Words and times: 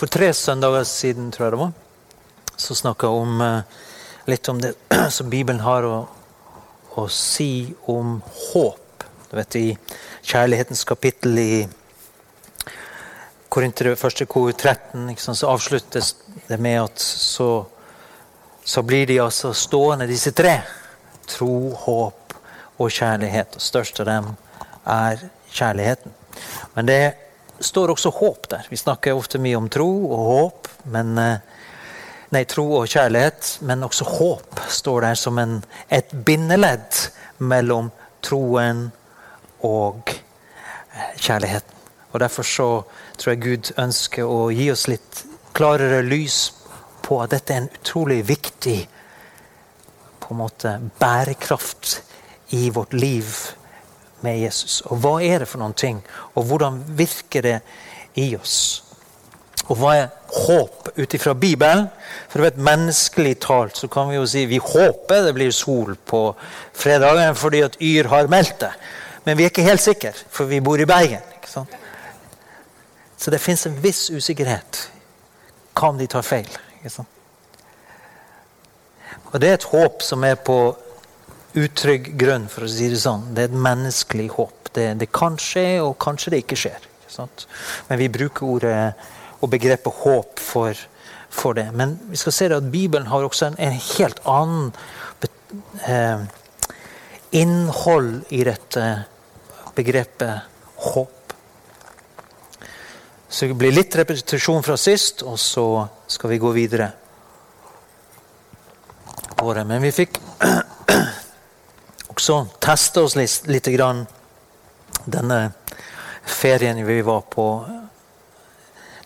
For 0.00 0.08
tre 0.08 0.30
søndager 0.32 0.86
siden, 0.88 1.26
tror 1.28 1.44
jeg 1.44 1.52
det 1.52 1.58
var, 1.60 1.72
så 2.56 2.74
snakka 2.78 3.08
jeg 3.10 3.20
om, 3.20 3.40
eh, 3.44 3.82
litt 4.32 4.48
om 4.48 4.62
det 4.62 4.70
som 5.16 5.28
Bibelen 5.28 5.60
har 5.60 5.84
å, 5.84 5.98
å 6.96 7.04
si 7.12 7.74
om 7.84 8.14
håp. 8.24 9.04
Du 9.28 9.36
vet, 9.36 9.58
I 9.60 9.76
kjærlighetens 10.24 10.86
kapittel 10.88 11.36
i 11.42 11.68
Korinter 13.52 13.92
1. 13.92 14.24
kor 14.24 14.48
13 14.56 15.04
sant, 15.20 15.36
så 15.36 15.52
avsluttes 15.52 16.14
det 16.48 16.56
med 16.56 16.80
at 16.80 16.98
så, 17.04 17.66
så 18.64 18.80
blir 18.80 19.04
de 19.04 19.20
altså 19.20 19.52
stående, 19.52 20.08
disse 20.08 20.32
tre. 20.32 20.62
Tro, 21.28 21.74
håp 21.76 22.38
og 22.80 22.88
kjærlighet. 22.88 23.60
Og 23.60 23.68
størst 23.68 24.00
av 24.00 24.08
dem 24.08 24.32
er 24.88 25.28
kjærligheten. 25.52 26.16
Men 26.72 26.88
det 26.88 27.02
står 27.60 27.92
også 27.94 28.10
håp 28.10 28.48
der. 28.50 28.66
Vi 28.70 28.76
snakker 28.76 29.16
ofte 29.16 29.40
mye 29.42 29.58
om 29.58 29.68
tro 29.72 29.90
og 30.10 30.26
håp. 30.32 30.68
men 30.84 31.18
eh, 31.18 31.38
Nei, 32.30 32.44
tro 32.46 32.62
og 32.78 32.86
kjærlighet, 32.86 33.56
men 33.66 33.82
også 33.82 34.04
håp 34.06 34.60
står 34.70 35.00
der 35.02 35.16
som 35.18 35.38
en, 35.42 35.56
et 35.90 36.12
bindeledd 36.14 37.00
mellom 37.42 37.88
troen 38.22 38.84
og 39.66 40.12
eh, 40.14 41.16
kjærligheten. 41.18 41.74
Og 42.12 42.20
Derfor 42.20 42.46
så 42.46 42.68
tror 43.18 43.34
jeg 43.34 43.42
Gud 43.42 43.72
ønsker 43.82 44.30
å 44.30 44.46
gi 44.54 44.70
oss 44.70 44.86
litt 44.90 45.24
klarere 45.54 46.04
lys 46.06 46.52
på 47.02 47.18
at 47.22 47.34
dette 47.34 47.54
er 47.54 47.64
en 47.64 47.72
utrolig 47.80 48.20
viktig 48.28 48.78
på 50.22 50.34
en 50.34 50.38
måte 50.38 50.76
bærekraft 51.02 51.96
i 52.54 52.70
vårt 52.70 52.94
liv 52.94 53.26
med 54.26 54.40
Jesus. 54.40 54.80
Og 54.88 55.00
hva 55.02 55.16
er 55.24 55.42
det 55.42 55.48
for 55.48 55.62
noen 55.62 55.76
ting? 55.76 56.00
Og 56.34 56.46
hvordan 56.48 56.80
virker 56.98 57.44
det 57.46 57.58
i 58.20 58.32
oss? 58.36 58.82
Og 59.70 59.78
hva 59.78 59.94
er 59.96 60.08
håp 60.46 60.90
ut 60.96 61.14
ifra 61.14 61.34
Bibelen? 61.38 61.86
For 62.30 62.42
vet, 62.42 62.58
Menneskelig 62.58 63.36
talt 63.44 63.78
så 63.78 63.88
kan 63.92 64.10
vi 64.10 64.18
jo 64.18 64.26
si 64.26 64.46
vi 64.50 64.58
håper 64.62 65.26
det 65.26 65.34
blir 65.36 65.52
sol 65.54 65.94
på 65.94 66.24
fredagen 66.74 67.36
fordi 67.38 67.62
at 67.66 67.78
Yr 67.80 68.10
har 68.10 68.30
meldt 68.32 68.58
det. 68.64 68.72
Men 69.24 69.36
vi 69.38 69.44
er 69.44 69.52
ikke 69.52 69.66
helt 69.66 69.84
sikre, 69.84 70.14
for 70.32 70.48
vi 70.50 70.62
bor 70.64 70.80
i 70.80 70.88
Bergen. 70.88 71.22
ikke 71.36 71.50
sant? 71.50 71.76
Så 73.20 73.30
det 73.30 73.40
fins 73.40 73.66
en 73.66 73.76
viss 73.82 74.08
usikkerhet. 74.10 74.90
Om 75.80 75.98
de 75.98 76.06
tar 76.06 76.22
feil? 76.22 76.48
ikke 76.80 76.90
sant? 76.92 77.08
Og 79.32 79.40
det 79.40 79.48
er 79.48 79.58
et 79.58 79.68
håp 79.70 80.02
som 80.02 80.24
er 80.24 80.34
på 80.34 80.56
utrygg 81.58 82.12
grunn, 82.20 82.46
for 82.50 82.66
å 82.66 82.70
si 82.70 82.88
det 82.92 83.00
sånn. 83.02 83.30
Det 83.34 83.44
er 83.44 83.50
et 83.50 83.62
menneskelig 83.66 84.28
håp. 84.36 84.70
Det, 84.74 84.86
det 85.00 85.10
kan 85.14 85.38
skje, 85.40 85.80
og 85.82 85.98
kanskje 86.02 86.34
det 86.34 86.44
ikke 86.44 86.58
skjer. 86.58 86.88
Ikke 87.08 87.26
Men 87.88 87.98
vi 87.98 88.08
bruker 88.08 88.46
ordet 88.46 88.78
og 89.40 89.50
begrepet 89.50 90.02
håp 90.04 90.38
for, 90.38 90.78
for, 91.28 91.58
det. 91.58 91.70
Men 91.74 91.96
vi 92.10 92.20
skal 92.20 92.36
se 92.36 92.50
at 92.54 92.70
Bibelen 92.70 93.08
har 93.10 93.24
også 93.26 93.50
en, 93.50 93.58
en 93.58 93.78
helt 93.96 94.20
annen 94.28 94.70
eh, 95.88 96.22
innhold 97.32 98.12
i 98.30 98.44
dette 98.46 98.86
begrepet 99.74 100.46
håp. 100.90 101.16
Så 103.30 103.46
det 103.46 103.58
blir 103.58 103.74
litt 103.74 103.94
repetisjon 103.94 104.62
fra 104.66 104.74
sist, 104.78 105.22
og 105.22 105.38
så 105.38 105.86
skal 106.10 106.32
vi 106.32 106.42
gå 106.42 106.50
videre. 106.54 106.90
Men 109.40 109.78
vi 109.80 109.92
fikk 109.94 110.18
også 112.20 112.42
teste 112.60 113.00
oss 113.00 113.16
litt, 113.16 113.46
litt 113.48 113.68
grann 113.72 114.04
denne 115.08 115.52
ferien 116.28 116.82
vi 116.84 117.00
var 117.02 117.22
på. 117.32 117.46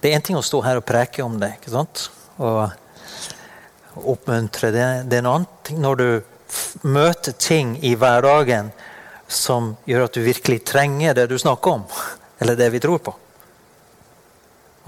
Det 0.01 0.11
er 0.11 0.19
én 0.19 0.25
ting 0.25 0.37
å 0.37 0.43
stå 0.43 0.61
her 0.67 0.81
og 0.81 0.87
preke 0.89 1.23
om 1.23 1.39
det 1.39 1.55
ikke 1.61 1.75
sant? 1.77 2.09
og 2.43 2.67
oppmuntre. 4.11 4.73
Det, 4.75 4.87
det 5.06 5.21
er 5.21 5.23
en 5.23 5.31
annen 5.31 5.47
ting 5.62 5.79
når 5.79 6.01
du 6.01 6.09
møter 6.91 7.37
ting 7.39 7.77
i 7.87 7.93
hverdagen 7.94 8.72
som 9.31 9.77
gjør 9.87 10.09
at 10.09 10.19
du 10.19 10.25
virkelig 10.27 10.65
trenger 10.67 11.15
det 11.15 11.28
du 11.31 11.37
snakker 11.38 11.78
om, 11.78 11.87
eller 12.43 12.59
det 12.59 12.72
vi 12.75 12.83
tror 12.83 12.99
på. 12.99 13.15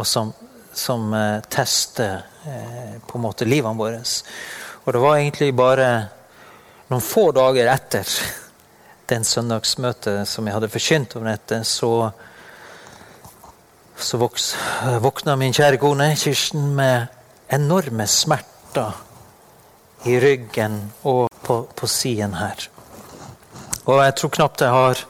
Og 0.02 0.10
som, 0.10 0.34
som 0.74 1.14
eh, 1.14 1.38
tester 1.46 2.26
eh, 2.42 2.98
på 3.06 3.20
en 3.20 3.24
måte 3.28 3.46
livene 3.46 3.78
våre. 3.78 4.02
Og 4.82 4.92
det 4.92 5.06
var 5.06 5.22
egentlig 5.22 5.54
bare 5.54 5.88
noen 6.90 7.02
få 7.02 7.30
dager 7.34 7.68
etter 7.72 8.10
den 9.10 9.24
søndagsmøtet 9.26 10.26
som 10.28 10.46
jeg 10.46 10.54
hadde 10.56 10.70
forkynt 10.70 11.16
om 11.18 11.26
dette, 11.26 11.60
så, 11.66 12.10
så 13.98 14.20
voks, 14.22 14.52
våkna 15.02 15.36
min 15.38 15.54
kjære 15.54 15.80
kone 15.82 16.12
Kirsten 16.18 16.72
med 16.78 17.06
enorme 17.54 18.06
smerter 18.10 19.02
i 20.06 20.18
ryggen 20.22 20.80
og 21.06 21.26
på, 21.46 21.60
på 21.74 21.90
siden 21.90 22.34
her. 22.38 22.68
Og 23.86 24.02
jeg 24.02 24.16
tror 24.18 24.34
knapt 24.38 24.62
jeg 24.66 24.74
har 24.74 25.02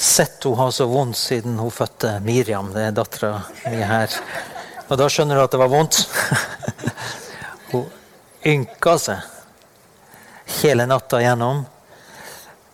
sett 0.00 0.46
henne 0.46 0.58
ha 0.58 0.70
så 0.74 0.86
vondt 0.90 1.18
siden 1.18 1.58
hun 1.60 1.70
fødte 1.74 2.16
Miriam. 2.24 2.70
Det 2.74 2.86
er 2.88 2.94
dattera 2.96 3.42
mi 3.66 3.82
her. 3.82 4.14
Og 4.88 4.98
da 4.98 5.06
skjønner 5.10 5.38
du 5.38 5.44
at 5.44 5.52
det 5.54 5.60
var 5.60 5.70
vondt. 5.70 6.00
hun 7.70 7.86
ynka 8.46 8.96
seg 8.98 9.39
hele 10.62 10.86
natta 10.86 11.22
gjennom. 11.22 11.64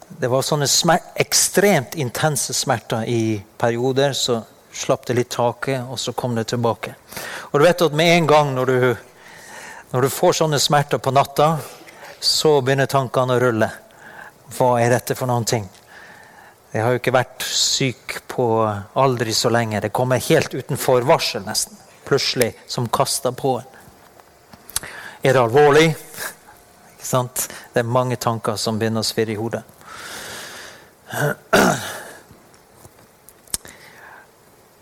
Det 0.09 0.28
var 0.28 0.42
sånne 0.42 0.98
ekstremt 1.14 1.94
intense 1.94 2.54
smerter 2.54 3.04
i 3.04 3.42
perioder. 3.59 4.12
Så 4.12 4.41
slapp 4.72 5.06
det 5.06 5.16
litt 5.16 5.32
taket, 5.32 5.82
og 5.88 5.98
så 5.98 6.12
kom 6.12 6.34
det 6.37 6.48
tilbake. 6.53 6.94
Og 7.50 7.60
du 7.60 7.64
vet 7.64 7.82
at 7.82 7.97
med 7.97 8.12
en 8.16 8.26
gang 8.26 8.53
når 8.54 8.66
du, 8.66 8.78
når 9.91 10.06
du 10.06 10.12
får 10.12 10.38
sånne 10.42 10.60
smerter 10.60 11.00
på 11.03 11.14
natta, 11.14 11.56
så 12.20 12.60
begynner 12.60 12.88
tankene 12.91 13.37
å 13.37 13.42
rulle. 13.42 13.70
Hva 14.56 14.76
er 14.81 14.94
dette 14.94 15.16
for 15.19 15.28
noen 15.31 15.44
ting? 15.48 15.66
Jeg 16.72 16.84
har 16.84 16.93
jo 16.93 17.00
ikke 17.00 17.14
vært 17.14 17.44
syk 17.47 18.19
på 18.28 18.47
aldri 19.00 19.34
så 19.34 19.50
lenge. 19.53 19.81
Det 19.81 19.94
kommer 19.97 20.22
helt 20.28 20.54
utenfor 20.54 21.06
varsel, 21.08 21.44
nesten. 21.47 21.78
Plutselig, 22.06 22.53
som 22.70 22.88
kasta 22.93 23.32
på 23.32 23.56
en. 23.58 23.72
Er 25.22 25.34
det 25.34 25.41
alvorlig? 25.41 25.88
Sant? 27.06 27.49
Det 27.72 27.84
er 27.84 27.87
mange 27.87 28.17
tanker 28.19 28.56
som 28.59 28.78
begynner 28.81 29.05
å 29.05 29.06
svirre 29.06 29.34
i 29.34 29.39
hodet. 29.39 29.62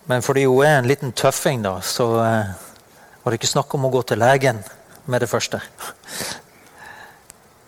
Men 0.08 0.24
fordi 0.24 0.44
hun 0.48 0.64
er 0.64 0.78
en 0.78 0.88
liten 0.88 1.12
tøffing, 1.12 1.62
da, 1.64 1.78
så 1.84 2.06
var 2.14 3.28
det 3.28 3.40
ikke 3.40 3.52
snakk 3.52 3.76
om 3.76 3.84
å 3.88 3.92
gå 3.92 4.02
til 4.08 4.20
legen 4.20 4.62
med 5.08 5.20
det 5.20 5.28
første. 5.28 5.60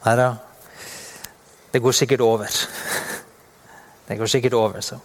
Nei 0.06 0.17
da. 0.21 0.31
Det 1.73 1.83
går 1.84 1.97
sikkert 1.97 2.25
over. 2.25 2.49
Det 4.06 4.17
går 4.17 4.33
sikkert 4.33 4.56
over, 4.56 4.81
så. 4.81 4.97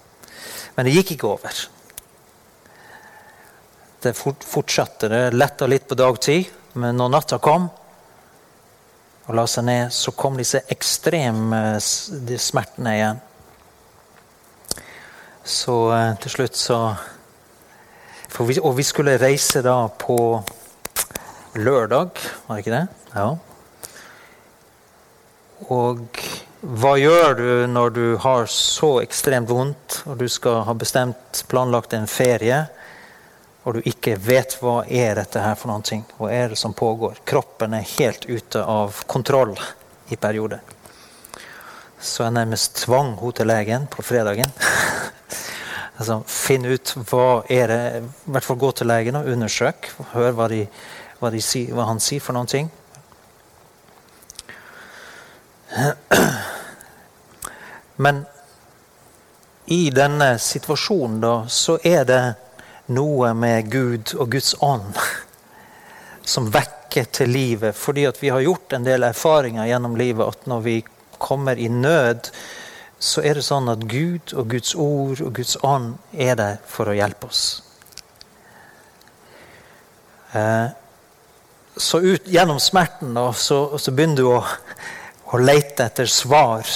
Men 0.77 0.87
det 0.87 0.95
gikk 0.95 1.15
ikke 1.17 1.27
over. 1.27 1.61
Det 4.01 4.15
fortsatte. 4.15 5.09
Det 5.11 5.21
letta 5.35 5.67
litt 5.67 5.87
på 5.89 5.99
dagtid, 5.99 6.51
men 6.79 6.95
når 6.99 7.15
natta 7.17 7.39
kom, 7.43 7.67
og 9.31 9.37
la 9.39 9.45
seg 9.47 9.63
ned, 9.63 9.93
så 9.95 10.11
kom 10.11 10.35
disse 10.35 10.59
ekstreme 10.73 11.61
de 12.27 12.39
smertene 12.39 12.95
igjen. 12.97 13.21
Så 15.47 15.75
eh, 15.95 16.11
til 16.21 16.33
slutt 16.35 16.59
så 16.59 16.79
vi, 18.41 18.57
Og 18.59 18.75
vi 18.77 18.83
skulle 18.87 19.19
reise 19.19 19.61
da 19.63 19.87
på 19.87 20.17
lørdag, 21.59 22.19
var 22.47 22.55
det 22.55 22.63
ikke 22.63 22.75
det? 22.75 22.85
Ja. 23.15 23.25
Og 25.71 26.21
hva 26.61 26.93
gjør 26.99 27.35
du 27.37 27.49
når 27.71 27.95
du 27.95 28.05
har 28.23 28.47
så 28.51 28.93
ekstremt 29.03 29.51
vondt, 29.51 30.01
og 30.07 30.19
du 30.19 30.27
skal 30.31 30.63
ha 30.67 30.75
bestemt 30.75 31.43
planlagt 31.51 31.93
en 31.97 32.07
ferie? 32.07 32.63
Og 33.63 33.73
du 33.77 33.81
ikke 33.85 34.15
vet 34.17 34.55
hva 34.61 34.81
er 34.89 35.15
dette 35.19 35.41
her 35.41 35.55
for 35.57 35.69
noen 35.69 35.85
ting. 35.85 36.01
Hva 36.17 36.31
er 36.33 36.49
det 36.49 36.57
som 36.57 36.73
pågår? 36.73 37.21
Kroppen 37.29 37.73
er 37.77 37.93
helt 37.97 38.25
ute 38.25 38.63
av 38.65 39.03
kontroll 39.05 39.53
i 40.09 40.17
perioder. 40.17 40.61
Så 42.01 42.23
jeg 42.25 42.33
nærmest 42.33 42.75
tvang 42.81 43.13
henne 43.19 43.31
til 43.37 43.47
legen 43.51 43.85
på 43.93 44.01
fredagen. 44.01 44.49
altså, 45.99 46.23
Finn 46.25 46.65
ut 46.65 46.95
hva 47.11 47.43
er 47.53 47.67
det 47.69 47.81
I 48.01 48.03
hvert 48.33 48.47
fall 48.47 48.57
gå 48.63 48.71
til 48.79 48.89
legen 48.89 49.19
og 49.19 49.29
undersøk. 49.29 49.91
Hør 50.15 50.31
hva, 50.39 50.47
de, 50.49 50.65
hva, 51.21 51.29
de 51.29 51.41
si, 51.45 51.67
hva 51.69 51.85
han 51.91 52.01
sier 52.01 52.23
for 52.25 52.33
noen 52.33 52.49
ting. 52.49 52.71
Men 58.01 58.25
i 59.69 59.91
denne 59.93 60.39
situasjonen 60.41 61.21
da, 61.21 61.45
så 61.47 61.77
er 61.85 62.03
det 62.09 62.23
noe 62.91 63.33
med 63.37 63.71
Gud 63.71 64.15
og 64.17 64.31
Guds 64.35 64.53
ånd 64.59 64.97
som 66.27 66.49
vekker 66.51 67.09
til 67.13 67.31
livet. 67.33 67.75
Fordi 67.75 68.05
at 68.09 68.19
vi 68.23 68.29
har 68.29 68.43
gjort 68.43 68.73
en 68.73 68.85
del 68.87 69.07
erfaringer 69.07 69.69
gjennom 69.69 69.97
livet 69.99 70.27
at 70.27 70.47
når 70.49 70.65
vi 70.67 70.77
kommer 71.21 71.59
i 71.59 71.69
nød, 71.69 72.31
så 73.01 73.23
er 73.25 73.37
det 73.37 73.45
sånn 73.45 73.69
at 73.71 73.87
Gud 73.89 74.33
og 74.37 74.51
Guds 74.53 74.75
ord 74.77 75.21
og 75.25 75.33
Guds 75.39 75.57
ånd 75.65 75.95
er 76.13 76.37
der 76.37 76.59
for 76.69 76.91
å 76.91 76.95
hjelpe 76.97 77.29
oss. 77.31 77.45
Eh, 80.37 80.67
så 81.75 81.99
ut, 81.99 82.27
gjennom 82.29 82.59
smerten 82.59 83.15
da, 83.17 83.31
så, 83.33 83.77
så, 83.79 83.91
begynner 83.91 84.21
du 84.21 84.27
å, 84.29 84.41
å 85.33 85.39
lete 85.41 85.87
etter 85.89 86.09
svar. 86.09 86.67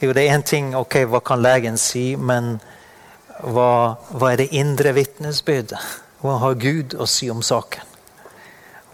Jo, 0.00 0.12
det 0.12 0.26
er 0.26 0.34
én 0.34 0.44
ting, 0.44 0.74
ok, 0.76 0.98
hva 1.08 1.22
kan 1.24 1.44
legen 1.44 1.78
si, 1.80 2.08
men 2.16 2.56
hva, 3.42 3.96
hva 4.16 4.32
er 4.32 4.42
det 4.42 4.52
indre 4.56 4.92
vitnesbyrdet? 4.96 5.80
Hva 6.22 6.38
har 6.42 6.56
Gud 6.60 6.96
å 6.96 7.06
si 7.10 7.28
om 7.30 7.42
saken? 7.44 7.84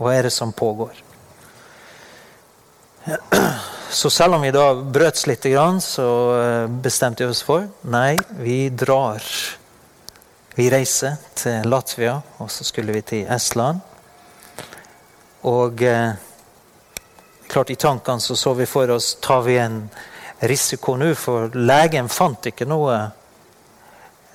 Hva 0.00 0.14
er 0.16 0.26
det 0.26 0.34
som 0.34 0.52
pågår? 0.52 0.96
Så 3.92 4.10
selv 4.10 4.34
om 4.34 4.42
vi 4.42 4.50
da 4.54 4.72
brøts 4.74 5.26
litt, 5.28 5.44
så 5.84 6.08
eh, 6.38 6.66
bestemte 6.66 7.26
vi 7.26 7.30
oss 7.30 7.42
for 7.44 7.66
nei, 7.82 8.16
vi 8.40 8.70
drar. 8.70 9.22
Vi 10.56 10.70
reiser 10.72 11.18
til 11.36 11.68
Latvia, 11.68 12.14
og 12.40 12.50
så 12.50 12.64
skulle 12.64 12.92
vi 12.96 13.02
til 13.02 13.26
Estland. 13.28 13.82
Og 15.44 15.82
eh, 15.84 16.14
klart 17.52 17.70
i 17.70 17.76
tankene 17.76 18.20
så 18.20 18.36
så 18.36 18.54
vi 18.56 18.66
for 18.66 18.90
oss 18.96 19.14
tar 19.20 19.44
vi 19.44 19.58
en 19.60 19.82
risiko 20.40 20.96
nå, 20.96 21.12
for 21.14 21.52
legen 21.52 22.08
fant 22.08 22.48
ikke 22.48 22.66
noe 22.66 22.96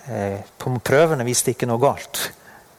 På 0.07 0.71
prøvene 0.87 1.25
viste 1.27 1.51
ikke 1.51 1.67
noe 1.67 1.81
galt, 1.83 2.21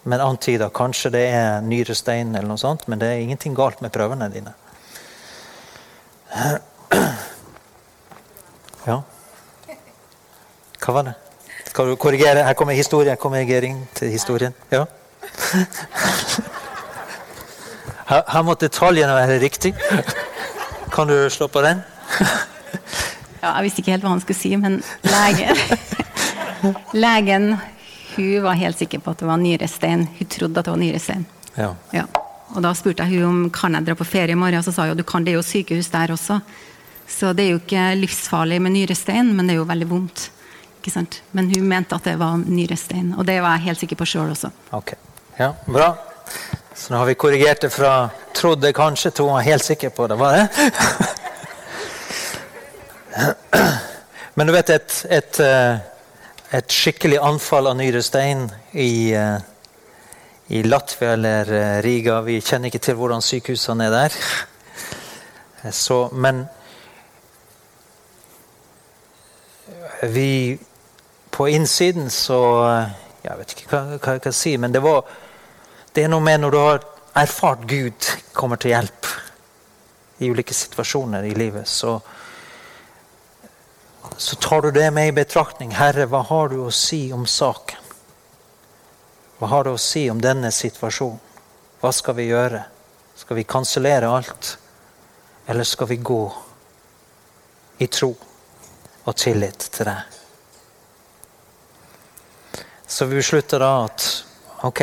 men 0.08 0.22
antyda 0.24 0.70
kanskje 0.72 1.10
det 1.12 1.24
er 1.34 1.60
nyrestein 1.60 2.30
eller 2.32 2.48
noe 2.48 2.60
sånt. 2.60 2.86
Men 2.88 3.02
det 3.02 3.10
er 3.10 3.20
ingenting 3.20 3.56
galt 3.56 3.82
med 3.84 3.92
prøvene 3.92 4.30
dine. 4.32 4.54
Ja. 8.88 9.02
Hva 10.80 10.92
var 10.96 11.02
det? 11.04 11.12
Skal 11.68 11.90
du 11.90 11.96
korrigere? 12.00 12.40
Her 12.46 12.54
kommer 12.56 12.72
historien. 12.72 13.16
Korrigering 13.20 13.82
til 13.94 14.08
historien. 14.08 14.54
Ja. 14.72 14.86
Her, 18.08 18.22
her 18.32 18.42
må 18.42 18.54
detaljene 18.56 19.12
være 19.12 19.36
riktig. 19.42 19.74
Kan 20.94 21.08
du 21.08 21.28
slå 21.30 21.46
på 21.46 21.60
den? 21.60 21.82
ja, 23.42 23.50
jeg 23.50 23.62
visste 23.66 23.82
ikke 23.82 23.90
helt 23.90 24.06
hva 24.06 24.14
han 24.14 24.22
skulle 24.24 24.38
si, 24.38 24.54
men 24.56 24.78
legen 25.04 25.60
Legen 26.92 27.56
hun 28.16 28.42
var 28.42 28.52
helt 28.52 28.78
sikker 28.78 28.98
på 28.98 29.10
at 29.10 29.18
det 29.18 29.26
var 29.26 29.36
nyrestein. 29.36 30.08
Hun 30.18 30.26
trodde 30.26 30.60
at 30.60 30.66
det 30.66 30.72
var 30.72 30.80
nyrestein. 30.80 31.26
Ja. 31.54 31.74
ja. 31.92 32.04
Og 32.54 32.62
da 32.64 32.72
spurte 32.74 33.04
jeg 33.04 33.20
hun 33.20 33.28
om 33.28 33.50
kan 33.54 33.76
jeg 33.76 33.86
dra 33.86 33.94
på 33.98 34.06
ferie 34.08 34.34
i 34.34 34.38
morgen. 34.38 34.58
og 34.58 34.66
Så 34.66 34.74
sa 34.74 34.88
hun 34.88 34.98
du 34.98 35.04
kan, 35.06 35.24
det 35.24 35.34
er 35.34 35.38
jo 35.38 35.46
sykehus 35.46 35.90
der 35.92 36.14
også. 36.14 36.40
Så 37.08 37.32
det 37.32 37.46
er 37.46 37.54
jo 37.54 37.60
ikke 37.62 37.84
livsfarlig 38.00 38.60
med 38.62 38.74
nyrestein, 38.74 39.36
men 39.36 39.46
det 39.46 39.54
er 39.54 39.60
jo 39.60 39.68
veldig 39.68 39.90
vondt. 39.90 40.30
Ikke 40.80 40.92
sant? 40.92 41.22
Men 41.36 41.44
hun 41.52 41.68
mente 41.68 41.96
at 41.96 42.04
det 42.04 42.16
var 42.20 42.36
nyrestein, 42.42 43.14
og 43.16 43.26
det 43.28 43.42
var 43.42 43.50
jeg 43.56 43.66
helt 43.68 43.80
sikker 43.84 43.96
på 44.00 44.08
sjøl 44.08 44.34
også. 44.34 44.48
Ok, 44.76 44.90
ja, 45.38 45.52
Bra. 45.66 45.94
Så 46.74 46.92
nå 46.92 46.98
har 47.00 47.06
vi 47.08 47.14
korrigert 47.14 47.60
det 47.60 47.72
fra 47.72 48.10
'trodde 48.34 48.72
kanskje' 48.72 49.10
til 49.10 49.24
hun 49.24 49.34
var 49.34 49.42
helt 49.42 49.64
sikker 49.64 49.90
på 49.90 50.06
det. 50.06 50.18
Var 50.18 50.36
det? 50.36 50.48
Men 54.34 54.46
du 54.46 54.52
vet, 54.52 54.70
et, 54.70 55.06
et, 55.10 55.40
eh, 55.40 55.76
et 56.50 56.72
skikkelig 56.72 57.18
anfall 57.20 57.68
av 57.68 57.76
nyrestein 57.76 58.46
i, 58.72 59.12
eh, 59.12 59.40
i 60.48 60.62
Latvia 60.62 61.12
eller 61.12 61.52
eh, 61.52 61.80
Riga 61.84 62.20
Vi 62.24 62.38
kjenner 62.40 62.70
ikke 62.70 62.80
til 62.86 62.96
hvordan 62.96 63.22
sykehusene 63.22 63.88
er 63.88 63.92
der. 63.92 64.16
Så, 65.72 66.08
men 66.12 66.46
vi 70.02 70.58
På 71.30 71.48
innsiden 71.48 72.10
så 72.10 72.38
Jeg 73.24 73.38
vet 73.38 73.52
ikke 73.52 73.68
hva, 73.70 73.98
hva 73.98 74.14
jeg 74.16 74.22
kan 74.22 74.32
si, 74.32 74.56
men 74.56 74.72
det 74.72 74.82
var 74.82 75.04
det 75.94 76.04
er 76.04 76.10
noe 76.12 76.22
med 76.22 76.40
når 76.40 76.54
du 76.54 76.58
har 76.58 76.84
erfart 77.18 77.64
Gud 77.66 78.06
kommer 78.32 78.56
til 78.56 78.70
hjelp 78.70 79.06
i 80.22 80.30
ulike 80.30 80.54
situasjoner 80.54 81.26
i 81.26 81.34
livet, 81.34 81.66
så, 81.68 81.96
så 84.18 84.36
tar 84.36 84.62
du 84.62 84.70
det 84.70 84.90
med 84.90 85.08
i 85.08 85.12
betraktning. 85.12 85.70
Herre, 85.78 86.08
hva 86.10 86.24
har 86.26 86.48
du 86.50 86.58
å 86.64 86.72
si 86.74 87.12
om 87.14 87.22
saken? 87.26 87.78
Hva 89.38 89.46
har 89.52 89.64
du 89.64 89.70
å 89.70 89.78
si 89.78 90.08
om 90.10 90.18
denne 90.18 90.50
situasjonen? 90.50 91.20
Hva 91.78 91.92
skal 91.94 92.16
vi 92.18 92.24
gjøre? 92.26 92.64
Skal 93.14 93.38
vi 93.38 93.46
kansellere 93.46 94.10
alt? 94.10 94.56
Eller 95.46 95.64
skal 95.64 95.86
vi 95.92 96.00
gå 96.02 96.24
i 97.78 97.86
tro 97.86 98.10
og 99.04 99.14
tillit 99.14 99.68
til 99.78 99.86
deg? 99.86 100.18
Så 102.90 103.06
vi 103.06 103.20
beslutter 103.20 103.62
da 103.62 103.72
at 103.84 104.08
ok, 104.66 104.82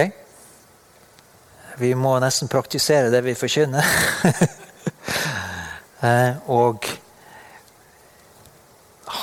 vi 1.84 1.92
må 2.00 2.16
nesten 2.24 2.48
praktisere 2.48 3.12
det 3.12 3.26
vi 3.28 3.36
forkynner. 3.36 3.96
Eh, 6.06 6.36
og 6.52 6.86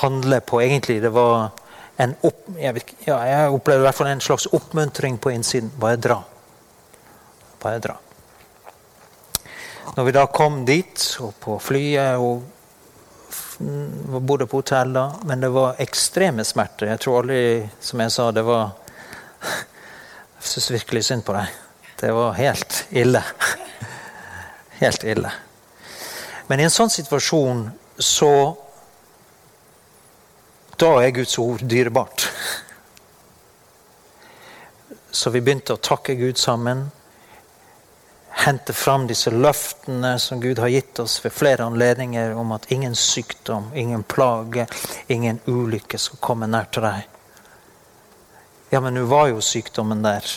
handle 0.03 0.39
på 0.45 0.61
egentlig 0.61 1.01
Det 1.01 1.11
var 1.13 1.49
en 2.03 2.15
opp, 2.25 2.45
jeg, 2.57 2.73
vet, 2.73 2.93
ja, 3.05 3.17
jeg 3.27 3.51
opplevde 3.53 3.83
i 3.83 3.87
hvert 3.87 3.97
fall 3.97 4.09
en 4.09 4.23
slags 4.23 4.47
oppmuntring 4.51 5.19
på 5.21 5.31
innsiden. 5.33 5.69
Bare 5.79 5.99
dra. 6.01 6.17
Bare 7.61 7.79
dra. 7.83 7.97
Når 9.93 10.07
vi 10.07 10.15
da 10.15 10.23
kom 10.33 10.63
dit, 10.65 11.03
og 11.21 11.35
på 11.43 11.59
flyet 11.61 12.17
og 12.17 12.41
bodde 14.25 14.47
på 14.49 14.63
hotell 14.63 14.93
da, 14.95 15.05
men 15.29 15.43
det 15.43 15.51
var 15.53 15.77
ekstreme 15.83 16.45
smerter. 16.47 16.89
Jeg 16.89 17.03
tror 17.03 17.21
aldri, 17.21 17.69
som 17.79 18.01
jeg 18.01 18.15
sa, 18.15 18.31
det 18.33 18.45
var 18.47 18.71
Jeg 20.43 20.49
syns 20.49 20.71
virkelig 20.73 21.03
synd 21.07 21.23
på 21.27 21.35
deg. 21.37 21.53
Det 22.01 22.09
var 22.11 22.33
helt 22.35 22.81
ille. 22.91 23.21
Helt 24.81 25.03
ille. 25.07 25.29
Men 26.49 26.59
i 26.59 26.65
en 26.65 26.73
sånn 26.73 26.91
situasjon 26.91 27.61
så 27.95 28.31
Da 30.83 30.97
er 30.99 31.11
Guds 31.15 31.37
ord 31.39 31.61
dyrebart. 31.63 32.25
Så 35.11 35.29
vi 35.31 35.39
begynte 35.39 35.77
å 35.77 35.79
takke 35.79 36.17
Gud 36.19 36.35
sammen. 36.41 36.81
Hente 38.43 38.75
fram 38.75 39.05
disse 39.07 39.31
løftene 39.31 40.17
som 40.19 40.41
Gud 40.43 40.59
har 40.59 40.73
gitt 40.73 40.99
oss 40.99 41.21
ved 41.23 41.31
flere 41.31 41.69
anledninger 41.69 42.35
om 42.35 42.51
at 42.51 42.67
ingen 42.75 42.97
sykdom, 42.99 43.69
ingen 43.79 44.03
plage, 44.03 44.65
ingen 45.07 45.39
ulykke 45.47 46.01
skal 46.01 46.19
komme 46.19 46.51
nær 46.51 46.67
til 46.75 46.83
deg. 46.89 47.07
Ja, 48.75 48.83
men 48.83 48.99
nå 48.99 49.05
var 49.07 49.29
jo 49.31 49.39
sykdommen 49.39 50.03
der. 50.03 50.27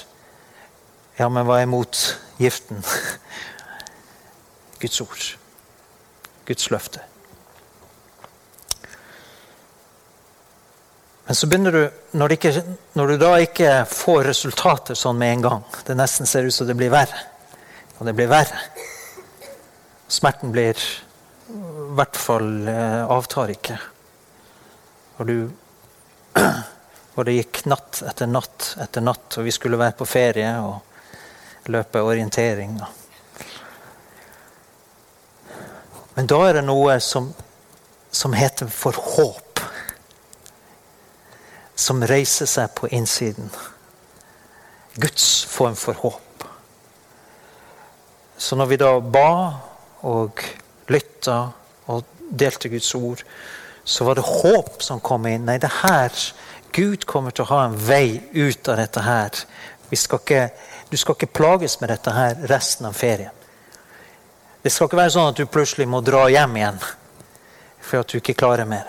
Ja, 1.18 1.26
men 1.26 1.50
hva 1.50 1.58
er 1.58 1.74
mot 1.74 2.04
giften? 2.38 2.86
Guds 4.84 5.02
ord. 5.02 5.28
Guds 6.46 6.70
løfte. 6.70 7.02
Men 11.26 11.34
så 11.34 11.48
begynner 11.50 11.74
du, 11.74 11.82
når, 12.18 12.36
ikke, 12.36 12.52
når, 12.94 13.08
du 13.08 13.16
da 13.18 13.32
ikke 13.42 13.70
får 13.90 14.28
resultater 14.28 14.98
sånn 14.98 15.18
med 15.18 15.32
en 15.34 15.42
gang 15.42 15.64
Det 15.86 15.96
nesten 15.98 16.28
ser 16.30 16.46
ut 16.46 16.54
som 16.54 16.68
det 16.68 16.76
blir 16.78 16.92
verre. 16.92 17.18
Og 17.98 18.06
det 18.06 18.14
blir 18.14 18.30
verre. 18.30 18.60
Smerten 20.06 20.54
blir 20.54 20.78
I 20.78 21.90
hvert 21.98 22.18
fall 22.18 22.68
eh, 22.70 23.02
avtar 23.10 23.50
ikke. 23.56 23.78
Og 25.18 25.30
du 25.30 25.36
Og 27.16 27.24
det 27.24 27.38
gikk 27.38 27.62
natt 27.70 28.02
etter 28.04 28.28
natt 28.28 28.74
etter 28.84 29.00
natt, 29.00 29.38
og 29.38 29.46
vi 29.46 29.54
skulle 29.54 29.78
være 29.80 29.96
på 29.96 30.04
ferie. 30.08 30.50
og 30.60 30.84
løpe 31.68 32.02
orientering. 32.02 32.80
Men 36.14 36.26
da 36.26 36.38
er 36.48 36.58
det 36.58 36.64
noe 36.66 36.98
som, 37.04 37.28
som 38.10 38.36
heter 38.36 38.70
for 38.72 38.96
håp. 38.96 39.45
Som 41.76 42.04
reiser 42.08 42.48
seg 42.48 42.72
på 42.74 42.88
innsiden. 42.88 43.50
Guds 44.96 45.44
form 45.44 45.76
for 45.76 45.98
håp. 46.00 46.46
Så 48.36 48.56
når 48.56 48.70
vi 48.72 48.78
da 48.80 48.94
ba 49.00 49.30
og 50.08 50.40
lytta 50.92 51.36
og 51.92 52.04
delte 52.30 52.70
Guds 52.72 52.94
ord, 52.96 53.22
så 53.84 54.04
var 54.04 54.18
det 54.18 54.24
håp 54.26 54.82
som 54.82 55.00
kom 55.00 55.28
inn. 55.28 55.46
Nei, 55.46 55.58
det 55.62 55.72
her 55.82 56.12
Gud 56.76 57.06
kommer 57.08 57.32
til 57.32 57.46
å 57.46 57.52
ha 57.54 57.60
en 57.66 57.76
vei 57.76 58.18
ut 58.34 58.68
av 58.68 58.80
dette 58.80 59.04
her. 59.04 59.44
Skal 59.96 60.20
ikke 60.20 60.40
du 60.90 60.96
skal 60.96 61.16
ikke 61.16 61.34
plages 61.34 61.80
med 61.80 61.90
dette 61.90 62.12
her 62.14 62.36
resten 62.50 62.86
av 62.86 62.94
ferien. 62.94 63.32
Det 64.62 64.70
skal 64.72 64.88
ikke 64.88 64.98
være 64.98 65.14
sånn 65.14 65.32
at 65.32 65.40
du 65.40 65.46
plutselig 65.50 65.86
må 65.90 66.00
dra 66.04 66.26
hjem 66.30 66.56
igjen 66.58 66.78
for 67.86 68.02
at 68.02 68.10
du 68.10 68.18
ikke 68.18 68.36
klarer 68.38 68.68
mer. 68.70 68.86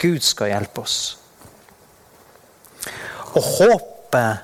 Gud 0.00 0.24
skal 0.24 0.52
hjelpe 0.52 0.84
oss. 0.84 0.98
Og 3.34 3.42
håpet 3.42 4.36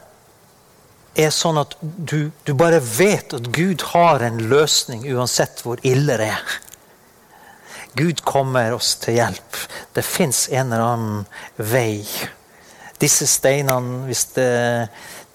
er 1.21 1.31
sånn 1.35 1.59
at 1.61 1.77
du, 1.81 2.31
du 2.47 2.53
bare 2.59 2.81
vet 2.83 3.35
at 3.37 3.49
Gud 3.55 3.83
har 3.93 4.23
en 4.25 4.39
løsning 4.51 5.05
uansett 5.11 5.63
hvor 5.65 5.83
ille 5.87 6.17
det 6.21 6.31
er. 6.35 6.59
Gud 7.99 8.23
kommer 8.23 8.73
oss 8.77 8.95
til 9.03 9.19
hjelp. 9.19 9.57
Det 9.95 10.05
fins 10.07 10.49
en 10.53 10.71
eller 10.71 10.85
annen 10.85 11.25
vei 11.57 12.05
disse 13.01 13.27
steinene, 13.27 14.05
hvis 14.07 14.27
det, 14.37 14.51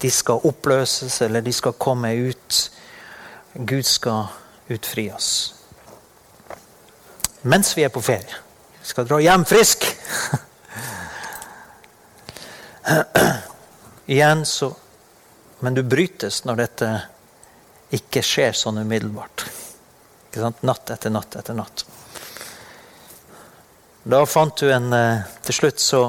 de 0.02 0.12
skal 0.14 0.44
oppløses 0.46 1.18
eller 1.26 1.42
de 1.42 1.54
skal 1.56 1.74
komme 1.82 2.14
ut 2.30 2.64
Gud 3.56 3.88
skal 3.88 4.28
utfri 4.70 5.08
oss. 5.16 5.30
Mens 7.48 7.72
vi 7.78 7.86
er 7.88 7.94
på 7.94 8.02
ferie. 8.04 8.42
Vi 8.82 8.90
skal 8.90 9.08
dra 9.08 9.22
hjem 9.24 9.46
frisk. 9.48 9.88
Igjen 14.06 14.46
så 14.46 14.76
Men 15.60 15.74
du 15.74 15.84
brytes 15.84 16.44
når 16.46 16.60
dette 16.60 16.90
ikke 17.96 18.22
skjer 18.26 18.58
sånn 18.58 18.82
umiddelbart. 18.82 19.46
Natt 20.68 20.92
etter 20.92 21.14
natt 21.14 21.38
etter 21.40 21.56
natt. 21.56 21.86
Da 24.04 24.20
fant 24.30 24.58
du 24.60 24.68
en 24.70 24.92
eh, 24.94 25.24
Til 25.48 25.58
slutt 25.58 25.82
så 25.82 26.02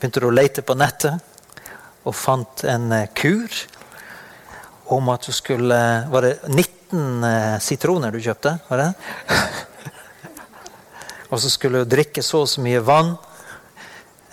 begynte 0.00 0.20
du 0.20 0.26
å 0.28 0.34
lete 0.34 0.64
på 0.66 0.76
nettet 0.76 1.28
og 2.08 2.16
fant 2.16 2.64
en 2.68 2.90
eh, 2.96 3.06
kur 3.16 3.54
om 4.90 5.08
at 5.12 5.28
du 5.28 5.32
skulle 5.36 5.78
Var 6.10 6.26
det 6.26 6.34
19 6.48 7.24
eh, 7.30 7.56
sitroner 7.62 8.12
du 8.12 8.20
kjøpte? 8.20 8.56
Var 8.68 8.82
det? 8.82 8.90
og 11.30 11.40
så 11.40 11.52
skulle 11.52 11.84
du 11.84 11.92
drikke 11.94 12.24
så 12.26 12.42
og 12.44 12.50
så 12.50 12.64
mye 12.64 12.82
vann. 12.84 13.14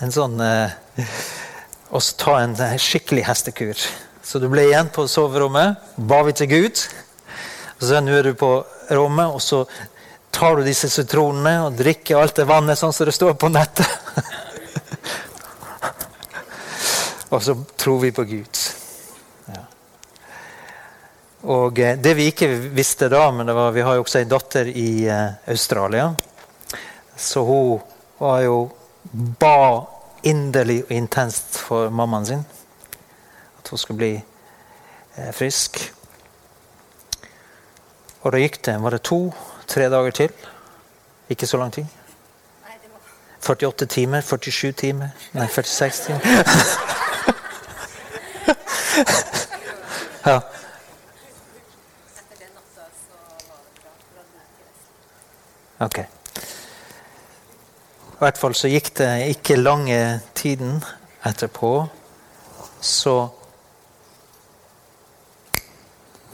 En 0.02 0.14
sånn 0.14 0.42
Og 1.90 2.02
ta 2.20 2.42
en 2.42 2.56
skikkelig 2.56 3.24
hestekur. 3.30 3.76
Så 4.24 4.40
du 4.44 4.50
ble 4.52 4.66
igjen 4.68 4.90
på 4.92 5.08
soverommet, 5.08 5.76
ba 5.96 6.24
vi 6.28 6.34
til 6.36 6.50
Gud. 6.52 6.82
Og 7.78 7.84
så 7.88 8.02
nå 8.04 8.12
er 8.18 8.24
du 8.28 8.34
på 8.36 8.66
rommet, 8.92 9.32
og 9.32 9.42
så 9.42 9.66
tar 10.36 10.60
du 10.60 10.64
disse 10.68 10.90
sitronene 10.92 11.64
og 11.64 11.78
drikker 11.80 12.20
alt 12.20 12.36
det 12.36 12.50
vannet 12.50 12.80
sånn 12.80 12.94
som 12.94 13.06
det 13.08 13.16
står 13.16 13.34
på 13.40 13.50
nettet. 13.54 13.88
og 17.34 17.44
så 17.44 17.56
tror 17.80 18.00
vi 18.04 18.12
på 18.14 18.24
Gud. 18.28 18.56
Ja. 19.48 19.64
Og 21.56 21.80
eh, 21.80 21.96
det 21.96 22.14
vi 22.20 22.28
ikke 22.34 22.52
visste 22.76 23.08
da, 23.14 23.32
men 23.32 23.48
var, 23.48 23.72
vi 23.72 23.86
har 23.88 23.96
jo 23.96 24.04
også 24.04 24.20
ei 24.22 24.30
datter 24.30 24.66
i 24.70 25.08
uh, 25.08 25.32
Australia. 25.48 26.16
Så 27.16 27.42
hun 27.48 27.80
var 28.20 28.42
jo 28.44 28.68
ba 29.40 29.97
inderlig 30.28 30.82
og 30.86 30.92
intenst 30.92 31.58
for 31.64 31.90
mammaen 31.90 32.26
sin 32.28 32.46
at 33.60 33.70
hun 33.70 33.78
skulle 33.78 33.98
bli 33.98 34.14
eh, 35.18 35.34
frisk. 35.36 35.80
Og 38.22 38.32
da 38.34 38.38
gikk 38.42 38.66
det 38.66 38.76
var 38.84 38.90
det 38.96 39.02
to-tre 39.08 39.90
dager 39.92 40.12
til. 40.12 40.32
Ikke 41.30 41.48
så 41.48 41.58
lang 41.58 41.74
tid. 41.74 41.86
48 43.48 43.86
timer? 43.86 44.22
47 44.22 44.72
timer? 44.72 45.10
Nei, 45.34 45.48
46 45.48 46.06
timer. 46.06 46.20
ja. 50.32 50.40
Ok. 55.80 56.17
I 58.18 58.26
hvert 58.26 58.40
fall 58.42 58.56
så 58.58 58.70
gikk 58.72 58.96
det 58.98 59.12
ikke 59.30 59.60
lange 59.60 59.98
tiden 60.34 60.80
etterpå. 61.22 61.86
Så 62.82 63.14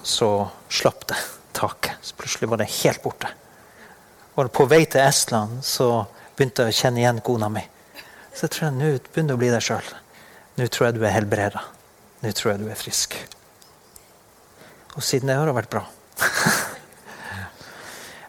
så 0.04 0.30
slapp 0.72 1.04
det 1.08 1.18
taket. 1.52 2.00
Så 2.02 2.16
plutselig 2.16 2.50
var 2.50 2.64
det 2.64 2.70
helt 2.72 3.04
borte. 3.04 3.28
Og 4.36 4.52
på 4.56 4.68
vei 4.72 4.86
til 4.88 5.04
Estland 5.04 5.60
så 5.68 6.06
begynte 6.38 6.64
jeg 6.64 6.72
å 6.72 6.80
kjenne 6.80 7.04
igjen 7.04 7.22
kona 7.24 7.52
mi. 7.52 7.66
Så 8.32 8.48
jeg 8.48 8.56
tror 8.56 8.70
jeg 8.70 8.80
nå 8.80 8.96
begynner 9.12 9.36
å 9.36 9.44
bli 9.44 9.52
deg 9.52 9.68
sjøl. 9.68 9.94
Nå 10.56 10.72
tror 10.72 10.88
jeg 10.88 10.98
du 10.98 11.04
er 11.04 11.16
helbreda. 11.18 11.68
Nå 12.24 12.32
tror 12.32 12.54
jeg 12.54 12.64
du 12.64 12.72
er 12.72 12.80
frisk. 12.80 13.20
Og 14.96 15.04
siden 15.04 15.32
det 15.32 15.36
har 15.36 15.52
det 15.52 15.60
vært 15.60 15.76
bra. 15.76 15.84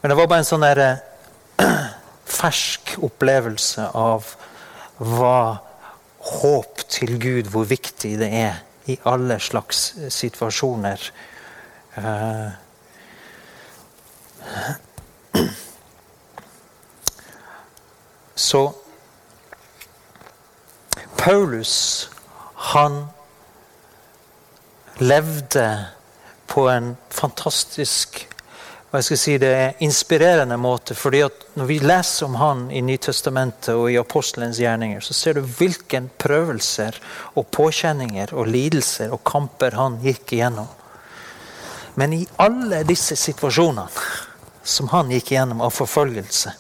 Men 0.03 0.11
det 0.11 0.19
var 0.19 0.27
bare 0.27 0.43
en 0.43 0.51
sånn 0.51 0.67
der 0.67 0.83
eh, 0.83 1.11
fersk 2.45 2.99
opplevelse 3.01 3.87
av 3.97 4.35
hva 5.01 5.61
håp 6.43 6.83
til 6.93 7.17
Gud, 7.21 7.49
hvor 7.53 7.65
viktig 7.69 8.19
det 8.21 8.29
er 8.37 8.59
i 8.85 8.99
alle 9.09 9.39
slags 9.41 9.95
situasjoner. 10.13 11.01
Eh, 11.97 12.51
så 18.37 18.63
Paulus, 21.17 22.11
han 22.75 23.07
levde 25.01 25.69
på 26.53 26.69
en 26.69 26.97
fantastisk 27.09 28.27
hva 28.95 29.01
jeg 29.03 29.09
skal 29.09 29.19
si 29.19 29.33
det 29.43 29.49
er 29.51 29.81
inspirerende 29.83 30.55
måte. 30.55 30.95
fordi 30.95 31.25
at 31.27 31.33
Når 31.55 31.67
vi 31.67 31.79
leser 31.79 32.27
om 32.27 32.35
han 32.35 32.71
i 32.71 32.81
Nytestamentet 32.81 33.75
og 33.75 33.91
i 33.91 33.97
apostelens 33.99 34.59
gjerninger, 34.59 35.01
så 35.01 35.13
ser 35.13 35.35
du 35.35 35.41
hvilke 35.41 36.01
prøvelser 36.19 37.01
og 37.35 37.47
påkjenninger 37.51 38.31
og 38.33 38.47
lidelser 38.47 39.11
og 39.11 39.25
kamper 39.25 39.75
han 39.75 39.99
gikk 39.99 40.33
igjennom. 40.33 40.69
Men 41.97 42.13
i 42.13 42.27
alle 42.39 42.85
disse 42.87 43.17
situasjonene 43.17 43.89
som 44.63 44.89
han 44.95 45.11
gikk 45.11 45.33
igjennom 45.33 45.61
av 45.67 45.75
forfølgelse, 45.75 46.55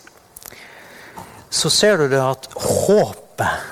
så 1.50 1.70
ser 1.70 2.02
du 2.02 2.08
det 2.08 2.22
at 2.22 2.50
håpet, 2.58 3.70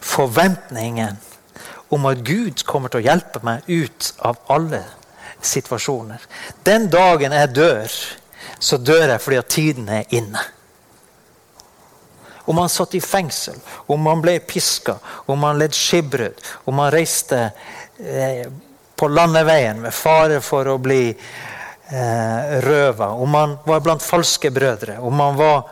forventningen 0.00 1.20
om 1.92 2.08
at 2.08 2.24
Gud 2.24 2.64
kommer 2.64 2.88
til 2.88 3.02
å 3.02 3.08
hjelpe 3.10 3.44
meg 3.44 3.68
ut 3.68 4.14
av 4.24 4.40
alle 4.48 4.80
situasjoner 5.42 6.22
Den 6.64 6.88
dagen 6.90 7.32
jeg 7.32 7.54
dør, 7.54 7.94
så 8.58 8.78
dør 8.78 9.08
jeg 9.14 9.22
fordi 9.22 9.38
at 9.40 9.48
tiden 9.50 9.88
er 9.88 10.14
inne. 10.14 10.42
Om 12.44 12.58
han 12.58 12.70
satt 12.70 12.94
i 12.94 13.00
fengsel, 13.00 13.58
om 13.86 14.06
han 14.06 14.22
ble 14.22 14.38
piska, 14.46 14.96
om 15.30 15.42
han 15.46 15.60
led 15.60 15.74
skipbrudd, 15.78 16.40
om 16.66 16.80
han 16.82 16.90
reiste 16.94 17.38
eh, 17.98 18.48
på 18.98 19.08
landeveien 19.08 19.78
med 19.82 19.94
fare 19.94 20.40
for 20.42 20.66
å 20.70 20.78
bli 20.82 21.04
eh, 21.10 22.58
røva, 22.66 23.12
om 23.14 23.38
han 23.38 23.54
var 23.66 23.84
blant 23.84 24.02
falske 24.02 24.50
brødre, 24.50 24.98
om 24.98 25.22
han 25.22 25.38
var 25.38 25.62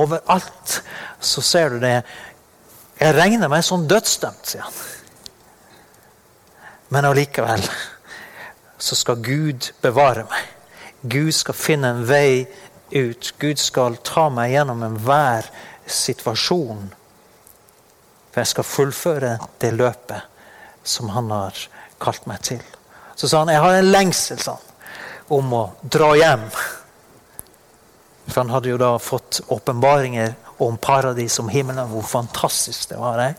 overalt, 0.00 0.80
så 1.20 1.44
ser 1.44 1.76
du 1.76 1.82
det. 1.84 1.98
Jeg 2.98 3.14
regner 3.16 3.52
meg 3.52 3.64
som 3.66 3.86
dødsdømt, 3.88 4.48
sier 4.48 4.64
han. 4.64 4.80
Men 6.88 7.04
allikevel 7.04 7.64
så 8.78 8.96
skal 8.96 9.22
Gud 9.22 9.70
bevare 9.82 10.24
meg. 10.30 10.54
Gud 11.02 11.32
skal 11.34 11.54
finne 11.54 11.92
en 11.92 12.06
vei 12.06 12.46
ut. 12.90 13.34
Gud 13.38 13.58
skal 13.58 13.98
ta 14.06 14.28
meg 14.32 14.54
gjennom 14.54 14.82
enhver 14.86 15.46
situasjon. 15.86 16.88
For 18.30 18.42
jeg 18.42 18.52
skal 18.52 18.66
fullføre 18.66 19.36
det 19.62 19.72
løpet 19.74 20.86
som 20.88 21.12
han 21.14 21.30
har 21.34 21.62
kalt 22.00 22.26
meg 22.30 22.42
til. 22.46 22.62
Så 23.18 23.28
sa 23.28 23.42
han 23.42 23.52
jeg 23.52 23.62
har 23.62 23.78
en 23.78 23.92
lengsel 23.92 24.38
sånn, 24.42 24.66
om 25.34 25.54
å 25.54 25.64
dra 25.82 26.12
hjem. 26.16 26.44
For 28.28 28.40
han 28.42 28.52
hadde 28.54 28.70
jo 28.70 28.78
da 28.80 28.92
fått 29.02 29.40
åpenbaringer 29.52 30.36
om 30.62 30.78
paradis, 30.80 31.38
om 31.42 31.50
himmelen, 31.50 31.90
hvor 31.90 32.06
fantastisk 32.06 32.92
det 32.92 33.00
var. 33.00 33.20
Jeg. 33.22 33.34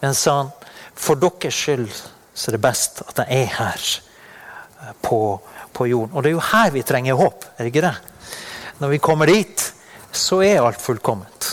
Men 0.00 0.14
sa 0.14 0.36
han 0.42 0.54
for 1.00 1.18
deres 1.20 1.56
skyld 1.56 1.90
så 1.90 2.50
er 2.50 2.56
det 2.56 2.62
best 2.62 3.02
at 3.06 3.22
jeg 3.22 3.44
er 3.44 3.52
her 3.56 3.82
eh, 3.82 4.09
på, 5.02 5.40
på 5.72 5.86
jorden. 5.86 6.16
Og 6.16 6.22
det 6.22 6.30
er 6.30 6.38
jo 6.38 6.48
her 6.52 6.70
vi 6.74 6.82
trenger 6.86 7.18
håp, 7.18 7.44
er 7.56 7.64
det 7.64 7.72
ikke 7.72 7.86
det? 7.86 7.96
Når 8.80 8.88
vi 8.94 8.98
kommer 8.98 9.26
dit, 9.26 9.66
så 10.12 10.40
er 10.42 10.62
alt 10.64 10.80
fullkomment. 10.80 11.50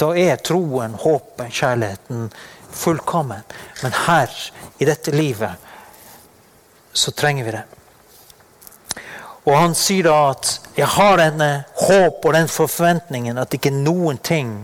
Da 0.00 0.10
er 0.18 0.40
troen, 0.42 0.96
håpet, 0.98 1.52
kjærligheten 1.52 2.30
fullkommen. 2.74 3.44
Men 3.82 3.94
her, 4.06 4.32
i 4.78 4.88
dette 4.88 5.14
livet, 5.14 5.52
så 6.92 7.12
trenger 7.14 7.44
vi 7.44 7.54
det. 7.54 7.64
Og 9.44 9.56
han 9.58 9.74
sier 9.76 10.08
da 10.08 10.16
at 10.30 10.54
jeg 10.78 10.88
har 10.96 11.18
denne 11.20 11.48
håp 11.84 12.24
og 12.24 12.32
den 12.32 12.48
forventningen 12.48 13.38
at 13.38 13.54
ikke 13.54 13.74
noen 13.74 14.18
ting 14.24 14.54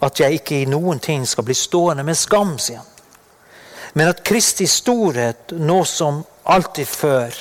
at 0.00 0.20
jeg 0.22 0.38
ikke 0.38 0.62
i 0.62 0.68
noen 0.70 1.00
ting 1.02 1.26
skal 1.28 1.44
bli 1.44 1.56
stående 1.56 2.04
med 2.06 2.16
skam, 2.16 2.54
sier 2.62 2.80
han. 2.80 2.89
Men 3.94 4.08
at 4.08 4.24
Kristi 4.24 4.66
storhet, 4.66 5.52
nå 5.52 5.84
som 5.84 6.22
alltid 6.44 6.86
før, 6.86 7.34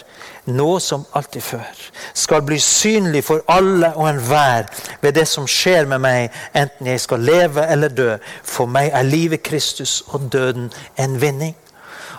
nå 0.50 0.80
som 0.80 1.06
alltid 1.14 1.42
før, 1.42 1.82
skal 2.14 2.42
bli 2.46 2.58
synlig 2.60 3.24
for 3.28 3.44
alle 3.48 3.94
og 3.96 4.10
enhver 4.10 4.70
ved 5.02 5.14
det 5.14 5.28
som 5.28 5.48
skjer 5.48 5.86
med 5.90 6.02
meg, 6.04 6.36
enten 6.58 6.90
jeg 6.90 7.02
skal 7.02 7.26
leve 7.26 7.66
eller 7.70 7.94
dø. 7.94 8.12
For 8.44 8.70
meg 8.70 8.92
er 8.94 9.08
livet 9.08 9.44
Kristus 9.46 10.02
og 10.08 10.30
døden 10.34 10.72
en 10.98 11.22
vinning. 11.22 11.56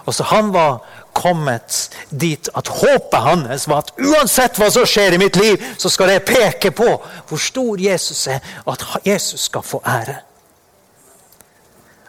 Og 0.06 0.14
så 0.14 0.22
Han 0.22 0.52
var 0.52 0.78
kommet 1.12 1.90
dit 2.20 2.49
at 2.56 2.68
håpet 2.68 3.20
hans 3.20 3.68
var 3.68 3.84
at 3.84 3.92
uansett 3.99 4.58
hva 4.58 4.70
som 4.70 4.87
skjer 4.87 5.14
i 5.14 5.20
mitt 5.20 5.37
liv, 5.37 5.60
så 5.78 5.88
skal 5.88 6.14
jeg 6.14 6.25
peke 6.25 6.70
på 6.70 6.88
hvor 7.28 7.38
stor 7.38 7.80
Jesus 7.80 8.26
er, 8.26 8.38
og 8.64 8.72
at 8.72 9.06
Jesus 9.06 9.40
skal 9.40 9.62
få 9.62 9.82
ære. 9.87 10.16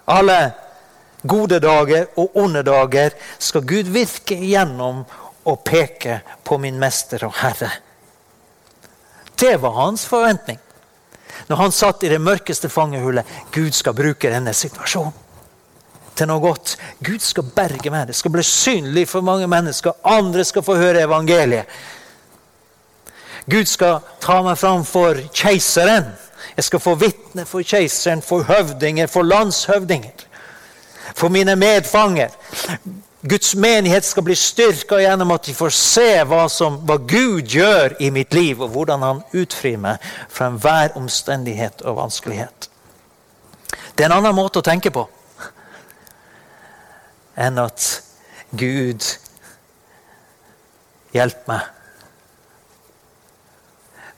alle 0.08 0.52
gode 1.24 1.60
dager 1.60 2.08
og 2.20 2.38
onde 2.42 2.64
dager 2.66 3.16
skal 3.40 3.66
Gud 3.68 3.92
virke 3.94 4.36
igjennom 4.36 5.04
og 5.46 5.64
peke 5.66 6.22
på 6.44 6.58
min 6.62 6.80
mester 6.80 7.26
og 7.26 7.36
herre. 7.42 7.72
Det 9.40 9.56
var 9.62 9.78
hans 9.80 10.06
forventning 10.06 10.60
når 11.48 11.58
han 11.58 11.74
satt 11.74 12.04
i 12.04 12.12
det 12.12 12.22
mørkeste 12.22 12.70
fangehullet. 12.70 13.28
Gud 13.52 13.74
skal 13.76 13.98
bruke 13.98 14.30
denne 14.32 14.54
situasjonen 14.54 15.18
til 16.16 16.28
noe 16.30 16.44
godt. 16.44 16.76
Gud 17.04 17.24
skal 17.24 17.48
berge 17.56 17.92
meg. 17.92 18.08
Det 18.08 18.16
skal 18.16 18.34
bli 18.34 18.44
synlig 18.46 19.08
for 19.10 19.26
mange 19.26 19.48
mennesker. 19.50 19.98
Andre 20.06 20.46
skal 20.46 20.64
få 20.64 20.76
høre 20.78 21.06
evangeliet. 21.08 21.70
Gud 23.50 23.66
skal 23.66 24.04
ta 24.22 24.42
meg 24.46 24.60
fram 24.60 24.84
for 24.86 25.18
keiseren. 25.34 26.12
Jeg 26.56 26.68
skal 26.68 26.84
få 26.84 26.96
vitne 27.00 27.46
for 27.50 27.66
keiseren, 27.66 28.22
for 28.22 28.46
høvdinger, 28.46 29.10
for 29.10 29.26
landshøvdinger. 29.26 30.28
For 31.16 31.30
mine 31.30 31.56
medfanger. 31.56 32.34
Guds 33.22 33.56
menighet 33.56 34.06
skal 34.06 34.24
bli 34.26 34.36
styrka 34.36 34.98
gjennom 34.98 35.32
at 35.36 35.46
de 35.46 35.54
får 35.54 35.74
se 35.78 36.10
hva, 36.26 36.48
som, 36.50 36.80
hva, 36.90 36.98
Gud 36.98 37.46
gjør 37.54 37.94
i 38.02 38.10
mitt 38.14 38.34
liv, 38.34 38.62
og 38.62 38.74
hvordan 38.74 39.06
han 39.06 39.22
utfrir 39.38 39.78
meg 39.78 40.02
fra 40.30 40.50
enhver 40.50 40.98
omstendighet 40.98 41.84
og 41.86 42.00
vanskelighet. 42.00 42.70
Det 43.94 44.06
er 44.06 44.10
en 44.10 44.18
annen 44.18 44.36
måte 44.36 44.62
å 44.62 44.66
tenke 44.66 44.90
på 44.94 45.06
enn 47.42 47.62
at 47.62 47.86
Gud 48.58 49.06
hjelper 51.16 51.48
meg, 51.48 51.70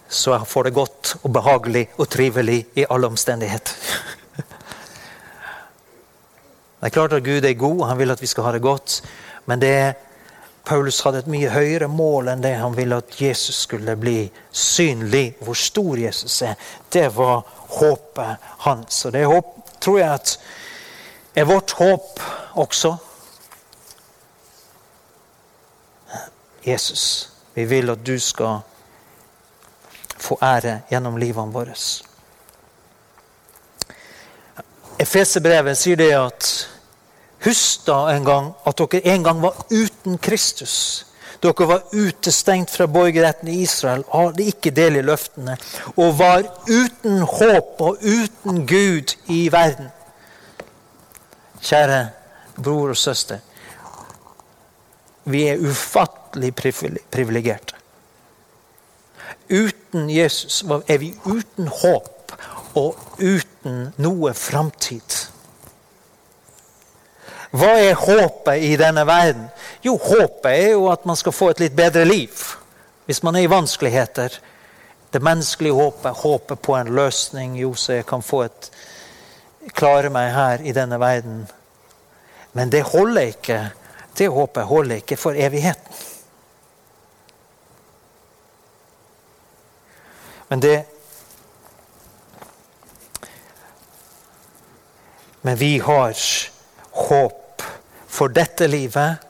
så 0.10 0.34
jeg 0.34 0.50
får 0.50 0.68
det 0.68 0.76
godt 0.78 1.14
og 1.22 1.30
behagelig 1.36 1.86
og 1.98 2.10
trivelig 2.10 2.60
i 2.80 2.88
alle 2.90 3.12
omstendigheter. 3.12 3.78
Det 6.84 6.90
er 6.90 6.98
klart 6.98 7.14
at 7.14 7.24
Gud 7.24 7.46
er 7.46 7.54
god, 7.54 7.86
han 7.88 7.98
vil 7.98 8.12
at 8.12 8.22
vi 8.22 8.28
skal 8.28 8.44
ha 8.44 8.52
det 8.52 8.62
godt. 8.62 8.98
Men 9.46 9.62
det, 9.62 9.94
Paulus 10.68 10.98
hadde 11.00 11.22
et 11.24 11.30
mye 11.32 11.48
høyere 11.48 11.88
mål 11.88 12.28
enn 12.28 12.44
det 12.44 12.58
han 12.60 12.76
ville 12.76 12.98
at 13.00 13.14
Jesus 13.22 13.62
skulle 13.64 13.96
bli 13.96 14.26
synlig. 14.52 15.38
Hvor 15.40 15.56
stor 15.56 15.96
Jesus 15.96 16.42
er. 16.44 16.60
Det 16.92 17.06
var 17.16 17.46
håpet 17.80 18.44
hans. 18.66 19.06
Og 19.06 19.16
det 19.16 19.24
håp, 19.32 19.54
tror 19.80 20.00
jeg 20.02 20.10
at 20.12 20.34
er 21.36 21.48
vårt 21.48 21.72
håp 21.72 22.20
også. 22.60 22.96
Jesus, 26.68 27.30
vi 27.56 27.64
vil 27.64 27.96
at 27.96 28.04
du 28.04 28.20
skal 28.20 28.60
få 30.20 30.36
ære 30.44 30.82
gjennom 30.92 31.16
livene 31.16 31.56
våre. 31.56 31.80
Efeserbrevet 35.00 35.80
sier 35.80 36.04
det 36.04 36.12
at 36.20 36.52
Husk 37.44 37.88
da 37.88 38.08
en 38.14 38.24
gang 38.24 38.54
at 38.66 38.80
dere 38.80 39.02
en 39.14 39.24
gang 39.24 39.42
var 39.44 39.58
uten 39.72 40.18
Kristus. 40.18 41.06
Dere 41.44 41.68
var 41.68 41.82
utestengt 41.92 42.72
fra 42.72 42.88
borgerretten 42.88 43.50
i 43.52 43.62
Israel, 43.66 44.06
hadde 44.14 44.46
ikke 44.48 44.72
del 44.72 45.02
i 45.02 45.04
løftene, 45.04 45.58
og 45.98 46.18
var 46.20 46.46
uten 46.70 47.20
håp 47.28 47.82
og 47.84 48.00
uten 48.00 48.64
Gud 48.68 49.16
i 49.28 49.50
verden. 49.52 49.92
Kjære 51.64 52.00
bror 52.56 52.94
og 52.96 52.98
søster. 52.98 53.44
Vi 55.24 55.44
er 55.48 55.60
ufattelig 55.60 56.54
privilegerte. 56.56 57.76
Uten 59.52 60.10
Jesus 60.10 60.64
er 60.88 60.98
vi 60.98 61.12
uten 61.26 61.68
håp 61.68 62.36
og 62.80 63.00
uten 63.20 63.92
noe 64.00 64.34
framtid. 64.34 65.33
Hva 67.54 67.76
er 67.78 67.94
håpet 67.94 68.64
i 68.66 68.74
denne 68.82 69.04
verden? 69.06 69.46
Jo, 69.86 69.94
håpet 70.02 70.50
er 70.50 70.72
jo 70.74 70.88
at 70.90 71.04
man 71.06 71.18
skal 71.20 71.36
få 71.36 71.52
et 71.54 71.60
litt 71.62 71.76
bedre 71.78 72.02
liv. 72.08 72.34
Hvis 73.06 73.22
man 73.22 73.36
er 73.38 73.46
i 73.46 73.52
vanskeligheter. 73.52 74.40
Det 75.14 75.22
menneskelige 75.22 75.76
håpet, 75.78 76.24
håpet 76.24 76.62
på 76.66 76.74
en 76.74 76.90
løsning. 76.96 77.60
Jo, 77.60 77.76
så 77.78 78.00
jeg 78.00 78.08
kan 78.10 78.26
få 78.26 78.48
et 78.48 78.72
klare 79.78 80.10
meg 80.10 80.32
her 80.34 80.64
i 80.66 80.74
denne 80.74 80.98
verden. 80.98 81.44
Men 82.58 82.74
det 82.74 82.82
holder 82.90 83.30
ikke. 83.36 83.60
Det 84.18 84.32
håpet 84.34 84.66
holder 84.66 85.04
ikke 85.04 85.18
for 85.18 85.38
evigheten. 85.38 86.02
Men 90.50 90.62
det 90.62 90.80
Men 95.44 95.58
vi 95.60 95.78
har 95.80 96.16
håp 96.92 97.43
for 98.14 98.34
dette 98.34 98.68
livet, 98.70 99.22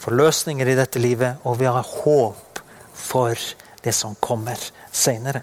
for 0.00 0.16
løsninger 0.16 0.68
i 0.72 0.76
dette 0.78 1.00
livet, 1.02 1.42
og 1.44 1.60
vi 1.60 1.68
har 1.68 1.84
håp 1.84 2.62
for 2.96 3.36
det 3.84 3.94
som 3.94 4.16
kommer 4.20 4.58
senere. 4.92 5.42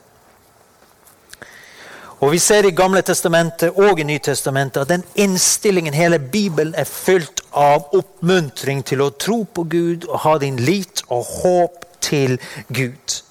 Og 2.19 2.31
Vi 2.31 2.39
ser 2.39 2.65
i 2.67 2.75
Gamle 2.75 2.99
testamentet 3.01 3.77
og 3.79 3.99
i 3.99 4.03
Nytestamentet 4.03 4.81
at 4.81 4.89
den 4.89 5.03
innstillingen, 5.15 5.93
hele 5.93 6.19
Bibelen, 6.19 6.73
er 6.75 6.83
fylt 6.83 7.45
av 7.55 7.93
oppmuntring 7.95 8.83
til 8.83 9.05
å 9.05 9.13
tro 9.15 9.45
på 9.45 9.63
Gud 9.63 10.07
og 10.09 10.19
ha 10.25 10.33
din 10.37 10.59
lit 10.59 11.05
og 11.07 11.23
håp 11.23 11.85
til 12.03 12.35
Gud. 12.67 13.21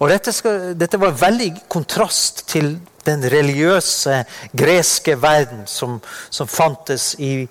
Og 0.00 0.08
Dette, 0.08 0.32
skal, 0.32 0.72
dette 0.72 1.00
var 1.00 1.20
veldig 1.20 1.50
kontrast 1.68 2.46
til 2.48 2.78
den 3.04 3.22
religiøse 3.32 4.22
greske 4.56 5.18
verden 5.20 5.66
som, 5.68 6.00
som 6.30 6.48
fantes 6.48 7.12
i, 7.20 7.44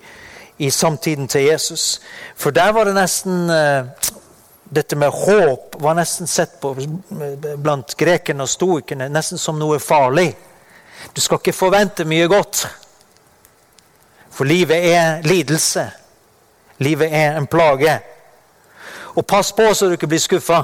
i 0.60 0.70
samtiden 0.70 1.28
til 1.28 1.46
Jesus. 1.48 2.00
For 2.36 2.50
der 2.50 2.72
var 2.72 2.84
det 2.84 2.94
nesten 2.94 3.50
uh, 3.50 3.88
Dette 4.70 4.94
med 4.96 5.10
håp 5.10 5.74
var 5.82 5.96
nesten 5.98 6.28
sett 6.30 6.60
på 6.62 6.76
blant 7.58 7.96
grekerne 7.98 8.44
og 8.44 8.48
stoikerne 8.52 9.08
nesten 9.10 9.40
som 9.40 9.58
noe 9.58 9.80
farlig. 9.82 10.28
Du 11.10 11.18
skal 11.18 11.40
ikke 11.40 11.56
forvente 11.56 12.06
mye 12.06 12.28
godt. 12.30 12.68
For 14.30 14.46
livet 14.46 14.86
er 14.92 15.26
lidelse. 15.26 15.88
Livet 16.78 17.10
er 17.10 17.34
en 17.40 17.50
plage. 17.50 17.96
Og 19.18 19.26
pass 19.26 19.50
på 19.52 19.66
så 19.74 19.88
du 19.90 19.98
ikke 19.98 20.12
blir 20.12 20.22
skuffa. 20.22 20.62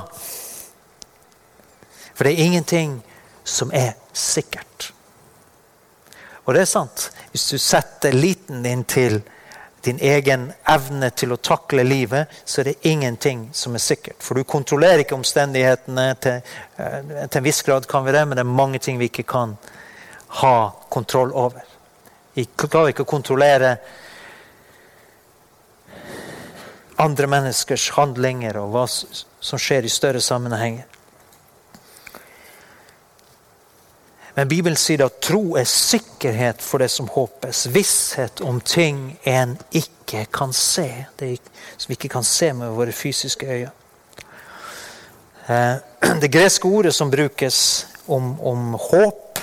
For 2.14 2.24
det 2.24 2.36
er 2.36 2.46
ingenting 2.46 3.00
som 3.44 3.74
er 3.74 3.96
sikkert. 4.14 4.92
Og 6.44 6.54
det 6.54 6.62
er 6.62 6.70
sant. 6.70 7.10
Hvis 7.34 7.48
du 7.50 7.58
setter 7.58 8.14
liten 8.14 8.62
din 8.62 8.84
til 8.84 9.18
din 9.86 9.98
egen 10.02 10.48
evne 10.68 11.10
til 11.14 11.32
å 11.34 11.38
takle 11.40 11.84
livet, 11.86 12.32
så 12.44 12.60
er 12.60 12.70
det 12.70 12.90
ingenting 12.90 13.48
som 13.54 13.74
er 13.74 13.82
sikkert. 13.84 14.18
For 14.22 14.34
du 14.34 14.44
kontrollerer 14.44 15.04
ikke 15.04 15.16
omstendighetene. 15.16 16.06
Til, 16.20 16.42
eh, 16.76 16.98
til 17.28 17.38
en 17.40 17.46
viss 17.46 17.62
grad 17.62 17.86
kan 17.86 18.04
vi 18.04 18.12
det, 18.12 18.24
men 18.26 18.36
det 18.36 18.44
er 18.44 18.58
mange 18.62 18.78
ting 18.78 18.98
vi 18.98 19.08
ikke 19.08 19.26
kan 19.26 19.56
ha 20.42 20.72
kontroll 20.90 21.32
over. 21.32 21.62
Vi 22.34 22.44
klarer 22.56 22.92
ikke 22.92 23.06
å 23.06 23.14
kontrollere 23.14 23.76
andre 26.98 27.26
menneskers 27.26 27.90
handlinger 27.96 28.56
og 28.60 28.72
hva 28.74 28.84
som 28.88 29.60
skjer 29.60 29.84
i 29.84 29.92
større 29.92 30.20
sammenhenger. 30.20 30.95
Men 34.36 34.48
Bibelen 34.48 34.76
sier 34.76 35.00
at 35.06 35.22
tro 35.24 35.54
er 35.56 35.64
sikkerhet 35.64 36.60
for 36.60 36.82
det 36.84 36.90
som 36.92 37.06
håpes. 37.08 37.62
Visshet 37.72 38.42
om 38.44 38.58
ting 38.60 39.14
en 39.24 39.54
ikke 39.72 40.26
kan 40.28 40.52
se. 40.52 41.06
Det 41.16 41.38
som 41.78 41.88
vi 41.88 41.96
ikke 41.96 42.12
kan 42.18 42.26
se 42.26 42.50
med 42.52 42.74
våre 42.76 42.92
fysiske 42.92 43.48
øyne. 43.48 43.72
Eh, 45.48 45.76
det 46.20 46.28
greske 46.28 46.68
ordet 46.68 46.92
som 46.94 47.10
brukes 47.10 47.86
om, 48.06 48.34
om 48.40 48.74
håp 48.74 49.40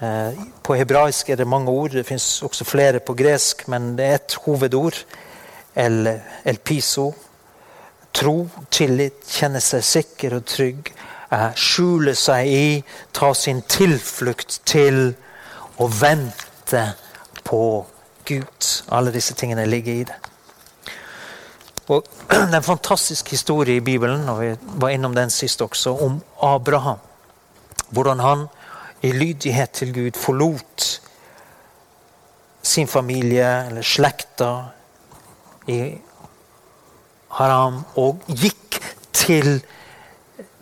eh, 0.00 0.42
På 0.62 0.74
hebraisk 0.74 1.30
er 1.30 1.38
det 1.38 1.46
mange 1.46 1.70
ord. 1.70 1.94
Det 1.94 2.06
fins 2.06 2.42
også 2.42 2.66
flere 2.66 2.98
på 2.98 3.14
gresk, 3.14 3.68
men 3.70 3.92
det 3.94 4.10
er 4.10 4.18
et 4.18 4.38
hovedord. 4.48 4.98
El, 5.76 6.10
el 6.42 6.58
piso. 6.58 7.12
Tro, 8.14 8.48
tillit, 8.70 9.22
kjenne 9.30 9.62
seg 9.62 9.86
sikker 9.86 10.40
og 10.40 10.46
trygg 10.50 10.94
skjule 11.58 12.14
seg 12.18 12.48
i, 12.50 12.68
ta 13.12 13.32
sin 13.34 13.62
tilflukt 13.70 14.60
til 14.68 15.14
og 15.82 15.90
vente 16.00 16.84
på 17.44 17.62
Gud. 18.28 18.70
Alle 18.92 19.12
disse 19.14 19.34
tingene 19.34 19.66
ligger 19.66 19.92
i 19.92 20.06
det. 20.08 20.16
Og 21.88 22.04
Det 22.30 22.54
er 22.54 22.56
en 22.56 22.62
fantastisk 22.62 23.30
historie 23.30 23.76
i 23.76 23.84
Bibelen, 23.84 24.28
og 24.28 24.40
vi 24.40 24.54
var 24.80 24.94
innom 24.94 25.14
den 25.14 25.30
sist 25.30 25.62
også, 25.62 25.96
om 26.06 26.20
Abraham. 26.42 26.98
Hvordan 27.90 28.20
han 28.20 28.46
i 29.02 29.12
lydighet 29.12 29.70
til 29.70 29.94
Gud 29.94 30.16
forlot 30.16 31.00
sin 32.62 32.88
familie 32.88 33.66
eller 33.66 33.82
slekta 33.82 34.50
i 35.68 35.80
Haram 37.36 37.82
og 38.00 38.22
gikk 38.28 38.78
til 39.12 39.58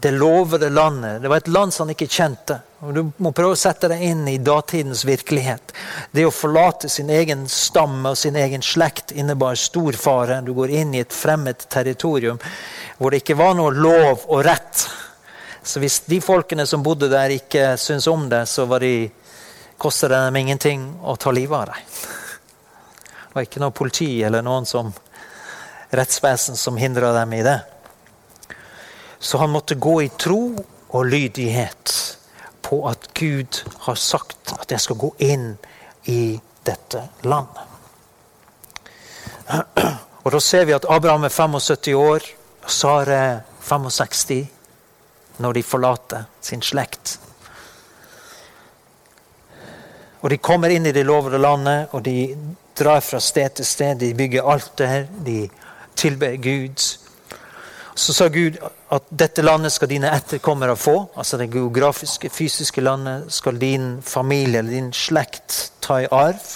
det 0.03 0.11
lovede 0.11 0.71
landet. 0.71 1.23
Det 1.23 1.29
var 1.29 1.37
et 1.37 1.49
land 1.49 1.75
som 1.75 1.87
han 1.87 1.95
ikke 1.95 2.09
kjente. 2.11 2.57
Du 2.81 3.13
må 3.23 3.31
prøve 3.31 3.55
å 3.55 3.59
sette 3.59 3.87
deg 3.87 4.01
inn 4.03 4.25
i 4.27 4.41
datidens 4.43 5.05
virkelighet. 5.07 5.71
Det 6.11 6.25
å 6.27 6.33
forlate 6.35 6.89
sin 6.91 7.11
egen 7.15 7.45
stamme 7.47 8.11
og 8.11 8.19
sin 8.19 8.35
egen 8.35 8.65
slekt 8.67 9.15
innebar 9.15 9.55
stor 9.55 9.95
fare. 9.95 10.41
Du 10.43 10.51
går 10.57 10.75
inn 10.81 10.97
i 10.97 11.05
et 11.05 11.15
fremmed 11.15 11.63
territorium 11.71 12.41
hvor 12.99 13.15
det 13.15 13.23
ikke 13.23 13.39
var 13.39 13.55
noe 13.55 13.71
lov 13.79 14.27
og 14.27 14.43
rett. 14.43 14.83
Så 15.63 15.79
hvis 15.79 16.01
de 16.11 16.19
folkene 16.19 16.67
som 16.67 16.83
bodde 16.83 17.07
der, 17.13 17.39
ikke 17.39 17.77
syntes 17.79 18.11
om 18.11 18.27
det, 18.27 18.43
så 18.51 18.67
var 18.67 18.83
de, 18.83 19.07
koster 19.79 20.11
det 20.11 20.19
dem 20.27 20.41
ingenting 20.43 20.89
å 21.07 21.15
ta 21.15 21.31
livet 21.31 21.61
av 21.61 21.71
deg. 21.71 21.93
Det 23.23 23.37
var 23.39 23.47
ikke 23.47 23.63
noe 23.63 23.79
politi 23.85 24.11
eller 24.27 24.43
noen 24.43 24.67
som 24.67 24.91
rettsvesen 25.95 26.59
som 26.59 26.75
hindra 26.75 27.15
dem 27.21 27.39
i 27.39 27.47
det. 27.47 27.61
Så 29.23 29.39
han 29.39 29.51
måtte 29.51 29.75
gå 29.79 30.03
i 30.03 30.09
tro 30.19 30.65
og 30.91 31.07
lydighet 31.07 31.93
på 32.63 32.81
at 32.91 33.07
Gud 33.15 33.63
har 33.87 33.95
sagt 33.95 34.51
at 34.59 34.73
jeg 34.75 34.83
skal 34.83 34.99
gå 34.99 35.13
inn 35.23 35.53
i 36.11 36.41
dette 36.67 37.05
landet. 37.23 37.63
Og 40.23 40.33
Da 40.33 40.41
ser 40.41 40.65
vi 40.67 40.75
at 40.75 40.87
Abraham 40.91 41.25
er 41.25 41.35
75 41.35 41.95
år, 41.95 42.27
og 42.63 42.71
Sare 42.71 43.43
65 43.61 44.47
når 45.39 45.53
de 45.53 45.63
forlater 45.63 46.25
sin 46.41 46.63
slekt. 46.63 47.21
Og 50.23 50.31
De 50.31 50.39
kommer 50.39 50.71
inn 50.71 50.87
i 50.87 50.93
det 50.95 51.07
lovede 51.07 51.39
landet, 51.39 51.89
og 51.91 52.05
de 52.05 52.37
drar 52.79 53.01
fra 53.01 53.21
sted 53.21 53.51
til 53.55 53.67
sted. 53.67 53.99
De 53.99 54.15
bygger 54.15 54.51
alter, 54.51 55.07
de 55.27 55.49
tilber 55.97 56.37
Gud. 56.37 56.79
Så 57.95 58.13
sa 58.13 58.29
Gud 58.29 58.57
at 58.93 59.09
dette 59.11 59.43
landet 59.45 59.73
skal 59.75 59.91
dine 59.91 60.11
etterkommere 60.17 60.77
få. 60.81 60.95
Altså 61.17 61.37
det 61.37 61.51
geografiske, 61.53 62.31
fysiske 62.33 62.81
landet 62.81 63.33
skal 63.33 63.61
din 63.61 64.03
familie 64.03 64.59
eller 64.63 64.73
din 64.73 64.93
slekt 64.97 65.73
ta 65.85 66.01
i 66.01 66.09
arv. 66.11 66.47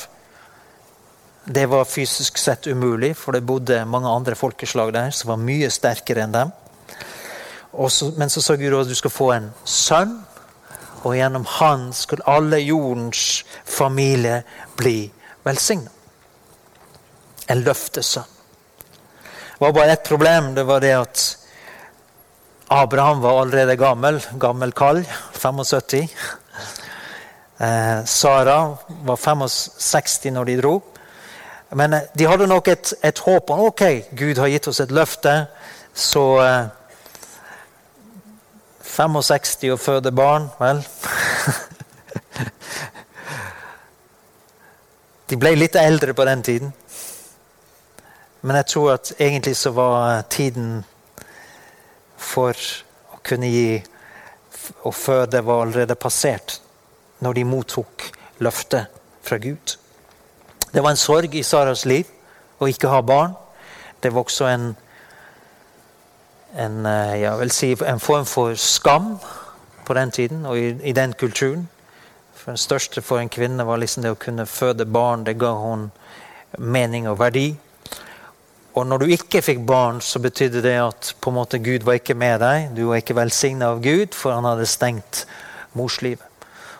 Det 1.45 1.67
var 1.71 1.85
fysisk 1.85 2.39
sett 2.39 2.67
umulig, 2.67 3.13
for 3.17 3.33
det 3.33 3.47
bodde 3.47 3.85
mange 3.87 4.09
andre 4.09 4.35
folkeslag 4.35 4.93
der 4.93 5.11
som 5.15 5.31
var 5.31 5.43
mye 5.43 5.71
sterkere 5.71 6.25
enn 6.25 6.33
dem. 6.35 6.55
Så, 7.89 8.11
men 8.17 8.33
så 8.33 8.43
sa 8.43 8.57
Gud 8.57 8.75
at 8.75 8.89
du 8.89 8.97
skal 8.97 9.13
få 9.13 9.29
en 9.35 9.51
sønn, 9.65 10.17
og 11.05 11.15
gjennom 11.15 11.45
han 11.59 11.93
skal 11.95 12.25
alle 12.27 12.59
jordens 12.65 13.45
familie 13.63 14.41
bli 14.81 15.11
velsigna. 15.45 15.93
En 17.53 17.63
løftesønn. 17.63 18.36
Det 19.57 19.65
var 19.65 19.73
bare 19.73 19.93
ett 19.93 20.05
problem. 20.05 20.55
Det 20.55 20.63
var 20.63 20.81
det 20.81 20.93
at 20.93 21.39
Abraham 22.69 23.21
var 23.21 23.41
allerede 23.41 23.77
gammel. 23.77 24.21
Gammel 24.33 24.73
kall. 24.73 25.05
75. 25.33 26.09
Eh, 27.59 28.05
Sara 28.05 28.77
var 28.87 29.17
65 29.17 30.31
når 30.31 30.45
de 30.45 30.57
dro. 30.61 30.83
Men 31.71 31.93
eh, 31.93 32.01
de 32.13 32.25
hadde 32.29 32.47
nok 32.47 32.69
et, 32.69 32.95
et, 33.03 33.19
håp 33.19 33.51
om 33.51 33.61
ok, 33.71 33.83
Gud 34.13 34.39
har 34.39 34.47
gitt 34.53 34.69
oss 34.69 34.81
et 34.85 34.91
løfte. 34.93 35.47
Så 35.95 36.41
eh, 36.45 36.67
65 38.85 39.73
og 39.73 39.81
føde 39.81 40.13
barn, 40.13 40.51
vel 40.61 40.85
De 45.31 45.37
ble 45.41 45.57
litt 45.57 45.77
eldre 45.81 46.13
på 46.13 46.25
den 46.29 46.43
tiden. 46.45 46.73
Men 48.43 48.57
jeg 48.57 48.67
tror 48.67 48.93
at 48.93 49.13
egentlig 49.19 49.57
så 49.57 49.71
var 49.71 50.23
tiden 50.31 50.85
for 52.17 52.55
å 53.15 53.21
kunne 53.27 53.49
gi 53.51 53.83
og 54.83 54.95
føde 54.95 55.45
var 55.45 55.63
allerede 55.63 55.95
passert 55.95 56.61
når 57.21 57.39
de 57.39 57.45
mottok 57.45 58.11
løftet 58.39 58.87
fra 59.23 59.39
Gud. 59.39 59.77
Det 60.73 60.83
var 60.83 60.91
en 60.91 61.01
sorg 61.01 61.35
i 61.35 61.43
Saras 61.43 61.85
liv 61.87 62.07
å 62.59 62.69
ikke 62.69 62.91
ha 62.93 63.01
barn. 63.01 63.35
Det 64.03 64.13
var 64.13 64.27
også 64.27 64.49
en, 64.51 64.67
en, 66.57 66.83
vil 67.41 67.53
si, 67.55 67.73
en 67.87 68.01
form 68.01 68.27
for 68.29 68.55
skam 68.61 69.17
på 69.87 69.95
den 69.95 70.11
tiden 70.11 70.47
og 70.47 70.59
i, 70.59 70.75
i, 70.83 70.93
den 70.93 71.13
kulturen. 71.13 71.69
For 72.35 72.53
Den 72.53 72.61
største 72.61 73.03
for 73.03 73.19
en 73.19 73.33
kvinne 73.33 73.65
var 73.67 73.81
liksom 73.81 74.05
det 74.05 74.13
å 74.13 74.21
kunne 74.21 74.47
føde 74.47 74.87
barn. 74.87 75.25
Det 75.25 75.39
ga 75.41 75.55
hun 75.57 75.91
mening 76.59 77.09
og 77.09 77.19
verdi. 77.19 77.55
Og 78.77 78.85
når 78.85 79.03
du 79.03 79.13
ikke 79.15 79.41
fikk 79.41 79.63
barn, 79.65 80.03
så 80.05 80.21
betydde 80.21 80.61
det 80.65 80.77
at 80.83 81.15
på 81.21 81.33
en 81.33 81.39
måte 81.39 81.61
Gud 81.65 81.87
var 81.87 81.97
ikke 81.97 82.17
med 82.19 82.43
deg. 82.45 82.67
Du 82.77 82.83
var 82.91 83.01
ikke 83.01 83.17
velsigna 83.17 83.71
av 83.73 83.81
Gud, 83.85 84.13
for 84.13 84.37
han 84.37 84.45
hadde 84.45 84.69
stengt 84.69 85.23
morslivet. 85.77 86.25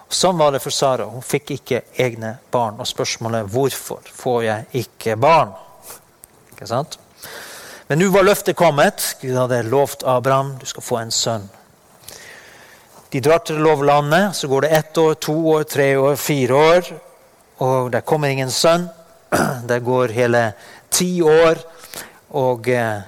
Og 0.07 0.15
sånn 0.15 0.37
var 0.39 0.53
det 0.55 0.61
for 0.63 0.75
Sara. 0.75 1.09
Hun 1.11 1.25
fikk 1.25 1.55
ikke 1.57 1.81
egne 1.99 2.37
barn. 2.53 2.77
Og 2.79 2.87
spørsmålet 2.87 3.49
hvorfor 3.51 4.05
får 4.13 4.43
jeg 4.45 4.85
ikke 4.85 5.17
barn? 5.19 5.55
Ikke 6.53 6.69
sant? 6.69 6.99
Men 7.89 8.03
nå 8.03 8.11
var 8.15 8.27
løftet 8.27 8.59
kommet. 8.59 9.03
Gud 9.23 9.35
hadde 9.39 9.65
lovt 9.67 10.05
Abraham 10.07 10.57
du 10.61 10.67
skal 10.69 10.85
få 10.85 11.01
en 11.01 11.15
sønn. 11.15 11.49
De 13.11 13.23
drar 13.25 13.41
til 13.47 13.63
lovlandet. 13.63 14.37
Så 14.37 14.51
går 14.53 14.67
det 14.67 14.75
ett 14.79 14.99
år, 14.99 15.15
to 15.15 15.35
år, 15.55 15.65
tre 15.65 15.95
år, 15.97 16.17
fire 16.21 16.61
år. 16.75 16.93
Og 17.65 17.91
det 17.95 18.05
kommer 18.05 18.29
ingen 18.29 18.53
sønn. 18.53 18.89
Det 19.67 19.81
går 19.83 20.13
hele 20.15 20.53
ti 20.91 21.23
år. 21.23 21.59
Og 22.31 22.69
eh, 22.69 23.01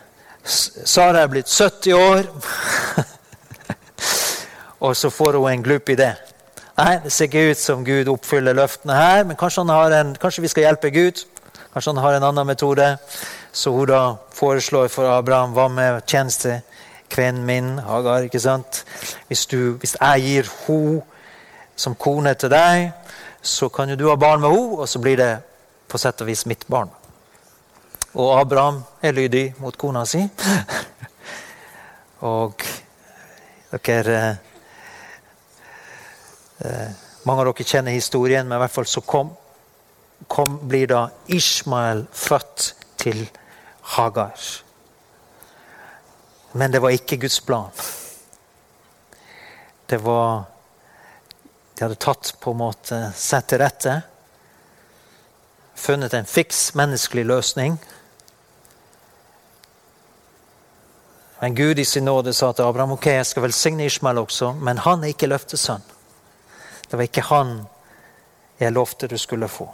Sara 0.44 1.22
er 1.22 1.26
blitt 1.33 1.50
70 1.50 1.92
år. 1.94 2.28
og 4.85 4.96
så 4.96 5.11
får 5.11 5.38
hun 5.38 5.50
en 5.50 5.62
glup 5.62 5.88
idé. 5.88 6.12
Nei, 6.78 6.98
Det 7.04 7.12
ser 7.12 7.26
ikke 7.26 7.50
ut 7.50 7.59
som 7.59 7.85
Gud 7.85 8.09
oppfyller 8.09 8.54
løftene 8.54 8.94
her, 8.94 9.24
men 9.24 9.37
kanskje, 9.37 9.64
en, 9.98 10.14
kanskje, 10.20 10.42
vi 10.42 10.48
skal 10.48 10.62
hjelpe 10.62 10.90
Gud? 10.94 11.24
Kanskje 11.72 11.90
han 11.90 12.02
har 12.04 12.16
en 12.16 12.22
annen 12.22 12.46
metode? 12.46 12.96
Så 13.52 13.72
hun 13.74 13.88
da 13.88 14.14
foreslår 14.33 14.88
for 14.88 15.11
Abraham 15.11 15.57
hva 15.57 15.68
med 15.68 16.07
tjeneste? 16.07 16.61
Kvinnen 17.11 17.44
min, 17.44 17.78
Hagar. 17.78 18.22
ikke 18.22 18.40
sant? 18.40 18.85
Hvis, 19.26 19.46
du, 19.46 19.72
hvis 19.81 19.96
jeg 20.00 20.22
gir 20.22 20.50
henne 20.66 21.02
som 21.76 21.94
kone 21.94 22.35
til 22.35 22.50
deg, 22.52 22.92
så 23.42 23.68
kan 23.68 23.90
jo 23.90 23.96
du 23.96 24.09
ha 24.09 24.16
barn 24.16 24.40
med 24.40 24.50
henne, 24.50 24.78
og 24.78 24.88
så 24.88 24.98
blir 24.98 25.16
det 25.16 25.33
på 25.88 25.98
sett 25.98 26.20
og 26.20 26.28
vis 26.28 26.46
mitt 26.46 26.66
barn. 26.68 26.90
Og 28.16 28.40
Abraham 28.40 28.81
er 29.05 29.12
lydig 29.12 29.55
mot 29.61 29.77
kona 29.77 30.05
si. 30.09 30.23
Og 32.29 32.64
dere 33.85 34.21
eh, 36.64 36.88
Mange 37.29 37.42
av 37.42 37.51
dere 37.51 37.66
kjenner 37.68 37.92
historien, 37.92 38.47
men 38.49 38.57
i 38.57 38.62
hvert 38.62 38.73
fall 38.73 38.87
så 38.88 39.03
kom, 39.05 39.35
kom 40.31 40.55
blir 40.71 40.88
da 40.88 41.03
Ishmael 41.29 42.07
født 42.16 42.71
til 42.97 43.27
Hagar. 43.99 44.38
Men 46.57 46.73
det 46.73 46.81
var 46.81 46.97
ikke 46.97 47.18
Guds 47.21 47.40
plan. 47.44 47.68
Det 49.87 49.99
var 50.01 50.47
De 51.75 51.85
hadde 51.85 52.01
tatt 52.01 52.33
på 52.40 52.51
en 52.51 52.59
måte 52.59 52.97
sett 53.14 53.53
til 53.53 53.61
rette. 53.61 53.92
Funnet 55.79 56.16
en 56.16 56.27
fiks 56.27 56.73
menneskelig 56.75 57.23
løsning 57.29 57.77
Men 61.40 61.55
Gud 61.55 61.79
i 61.79 61.85
sin 61.85 62.05
nåde 62.05 62.33
sa 62.35 62.53
til 62.53 62.66
Abraham 62.66 62.92
ok, 62.92 63.07
jeg 63.07 63.27
skal 63.27 63.42
velsigne 63.42 63.87
Ishmael 63.87 64.18
også, 64.18 64.53
men 64.53 64.79
han 64.79 65.05
er 65.05 65.12
ikke 65.14 65.31
løftesønn. 65.31 65.85
Det 66.90 66.96
var 66.98 67.07
ikke 67.07 67.27
han 67.29 67.61
jeg 68.59 68.72
lovte 68.72 69.07
du 69.07 69.18
skulle 69.18 69.48
få. 69.48 69.68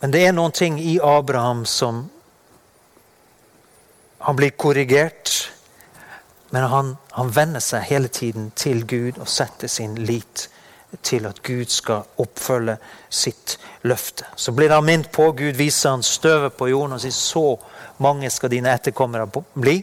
Men 0.00 0.10
det 0.14 0.24
er 0.26 0.34
noen 0.34 0.54
ting 0.54 0.80
i 0.80 0.98
Abraham 1.02 1.66
som 1.66 2.08
Han 4.18 4.36
blir 4.36 4.50
korrigert, 4.50 5.52
men 6.50 6.62
han, 6.62 6.88
han 7.14 7.28
venner 7.30 7.62
seg 7.62 7.84
hele 7.86 8.08
tiden 8.08 8.48
til 8.58 8.82
Gud 8.86 9.20
og 9.22 9.28
setter 9.30 9.70
sin 9.70 9.94
lit 9.94 10.48
til 11.02 11.26
at 11.28 11.42
Gud 11.44 11.68
skal 11.70 12.06
oppfølge 12.22 12.78
sitt 13.12 13.58
løfte. 13.84 14.24
Så 14.36 14.52
blir 14.56 14.72
han 14.72 14.86
minnet 14.86 15.10
på, 15.12 15.30
Gud 15.36 15.56
viser 15.56 15.92
han 15.96 16.02
støvet 16.02 16.56
på 16.56 16.70
jorden 16.70 16.96
og 16.96 17.02
sier 17.02 17.14
så 17.14 17.44
mange 18.02 18.30
skal 18.32 18.52
dine 18.52 18.72
etterkommere 18.72 19.28
bli. 19.54 19.78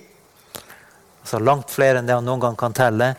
Altså 1.21 1.41
Langt 1.41 1.73
flere 1.73 2.01
enn 2.01 2.09
det 2.09 2.17
han 2.17 2.25
noen 2.25 2.41
gang 2.41 2.57
kan 2.57 2.73
telle. 2.73 3.13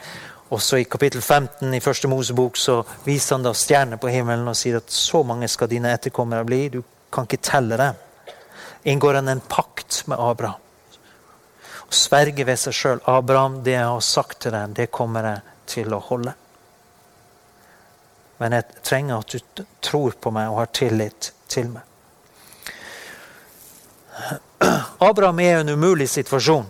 Også 0.54 0.78
i 0.78 0.86
kapittel 0.86 1.22
15 1.22 1.74
i 1.74 1.82
første 1.82 2.10
Mosebok 2.10 2.58
så 2.58 2.80
viser 3.06 3.36
han 3.36 3.46
da 3.46 3.54
stjerner 3.54 3.98
på 4.02 4.10
himmelen 4.10 4.46
og 4.50 4.58
sier 4.58 4.78
at 4.78 4.92
så 4.94 5.24
mange 5.26 5.48
skal 5.50 5.70
dine 5.70 5.90
etterkommere 5.94 6.46
bli. 6.46 6.60
Du 6.70 6.82
kan 7.10 7.26
ikke 7.26 7.42
telle 7.42 7.78
dem. 7.80 7.98
Inngår 8.86 9.18
han 9.18 9.28
en 9.28 9.42
pakt 9.42 10.04
med 10.06 10.22
Abraham. 10.22 10.62
Og 11.86 11.94
sverger 11.94 12.46
ved 12.46 12.58
seg 12.62 12.74
sjøl. 12.74 13.02
Abraham, 13.10 13.60
det 13.66 13.74
jeg 13.74 13.86
har 13.86 14.02
sagt 14.02 14.40
til 14.42 14.54
dem, 14.54 14.74
det 14.74 14.90
kommer 14.94 15.26
jeg 15.26 15.42
til 15.70 15.94
å 15.94 16.02
holde. 16.02 16.34
Men 18.38 18.52
jeg 18.52 18.82
trenger 18.84 19.22
at 19.22 19.32
du 19.32 19.64
tror 19.80 20.16
på 20.20 20.32
meg 20.34 20.50
og 20.50 20.60
har 20.60 20.72
tillit 20.76 21.32
til 21.48 21.70
meg. 21.72 21.82
Abraham 25.00 25.40
er 25.40 25.56
i 25.56 25.60
en 25.60 25.74
umulig 25.76 26.08
situasjon. 26.08 26.66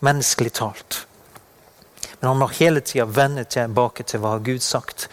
menneskelig 0.00 0.52
talt. 0.52 1.06
Men 2.20 2.28
han 2.28 2.38
må 2.38 2.46
hele 2.54 2.80
tida 2.80 3.04
vende 3.04 3.42
tilbake 3.44 4.04
til 4.06 4.20
hva 4.22 4.36
Gud 4.38 4.62
sagt. 4.62 5.08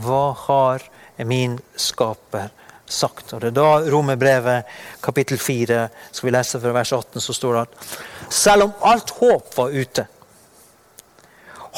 Hva 0.00 0.32
har 0.46 0.84
min 1.28 1.58
skaper 1.76 2.48
sagt? 2.86 3.34
Og 3.34 3.40
Det 3.40 3.50
er 3.50 3.58
da 3.58 3.90
Romerbrevet 3.92 4.64
kapittel 5.04 5.38
4, 5.38 5.88
skal 6.12 6.26
vi 6.26 6.32
lese 6.32 6.60
fra 6.60 6.72
vers 6.72 6.92
18, 6.92 7.20
så 7.20 7.36
står 7.36 7.52
det 7.52 7.60
at 7.60 8.32
selv 8.32 8.62
om 8.62 8.72
alt 8.80 9.10
håp 9.10 9.56
var 9.56 9.76
ute, 9.76 10.06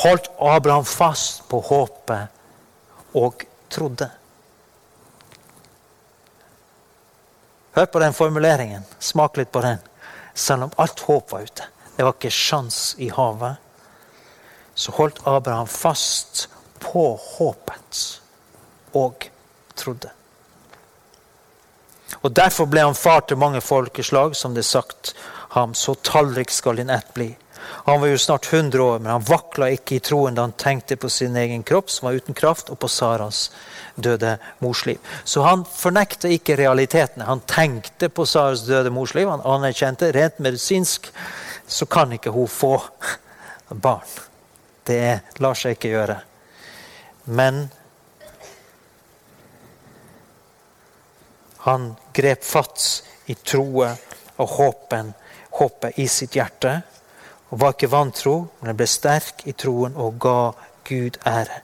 holdt 0.05 0.31
Abraham 0.39 0.85
fast 0.85 1.43
på 1.49 1.61
håpet 1.61 2.42
og 3.15 3.45
trodde. 3.73 4.11
Hør 7.73 7.87
på 7.87 7.99
den 7.99 8.13
formuleringen. 8.13 8.85
Smak 8.99 9.37
litt 9.37 9.53
på 9.53 9.63
den. 9.65 9.79
Selv 10.35 10.69
om 10.69 10.75
alt 10.77 11.01
håp 11.01 11.33
var 11.33 11.45
ute. 11.49 11.69
Det 11.97 12.05
var 12.05 12.17
ikke 12.17 12.33
sjans 12.33 12.95
i 12.99 13.09
havet. 13.13 13.61
Så 14.75 14.93
holdt 14.97 15.21
Abraham 15.29 15.69
fast 15.69 16.49
på 16.81 17.05
håpet 17.37 18.03
og 18.97 19.29
trodde. 19.77 20.11
Og 22.23 22.33
Derfor 22.37 22.69
ble 22.71 22.85
han 22.85 22.95
far 22.95 23.25
til 23.27 23.41
mange 23.41 23.61
folkeslag, 23.61 24.37
som 24.37 24.55
det 24.55 24.65
er 24.65 24.71
sagt 24.71 25.15
ham. 25.57 25.75
Så 25.75 25.95
tallrik 25.95 26.51
skal 26.51 26.77
din 26.77 26.91
ett 26.91 27.15
bli. 27.15 27.33
Han 27.85 28.01
var 28.01 28.09
jo 28.09 28.19
snart 28.19 28.53
100 28.53 28.83
år, 28.83 28.99
men 28.99 29.13
han 29.13 29.25
vakla 29.27 29.69
ikke 29.75 29.97
i 29.97 30.03
troen 30.05 30.37
da 30.37 30.47
han 30.47 30.57
tenkte 30.59 30.97
på 30.97 31.11
sin 31.11 31.37
egen 31.37 31.63
kropp, 31.67 31.91
som 31.91 32.07
var 32.07 32.19
uten 32.19 32.37
kraft, 32.37 32.71
og 32.71 32.79
på 32.79 32.89
Saras 32.89 33.51
døde 33.95 34.37
morsliv. 34.63 34.99
Så 35.25 35.43
han 35.43 35.65
fornekta 35.69 36.31
ikke 36.33 36.57
realitetene. 36.61 37.29
Han 37.29 37.45
tenkte 37.49 38.09
på 38.09 38.27
Saras 38.27 38.67
døde 38.67 38.93
morsliv. 38.95 39.29
Han 39.29 39.45
anerkjente 39.45 40.13
rent 40.15 40.39
medisinsk 40.43 41.11
så 41.67 41.87
kan 41.87 42.13
ikke 42.13 42.31
hun 42.31 42.49
få 42.49 42.77
barn. 43.69 44.09
Det 44.85 45.39
lar 45.41 45.57
seg 45.57 45.77
ikke 45.77 45.93
gjøre. 45.93 46.19
Men 47.25 47.65
han 51.63 51.93
grep 52.13 52.45
fatt 52.45 52.83
i 53.31 53.37
troen 53.39 53.95
og 54.43 54.57
håpen, 54.57 55.13
håpet 55.61 56.01
i 56.03 56.09
sitt 56.11 56.35
hjerte. 56.35 56.81
Og 57.53 57.61
var 57.61 57.75
ikke 57.75 57.91
vantro, 57.93 58.37
men 58.63 58.77
ble 58.77 58.89
sterk 58.89 59.45
i 59.45 59.53
troen 59.53 59.97
og 60.01 60.17
ga 60.21 60.37
Gud 60.89 61.19
ære. 61.29 61.61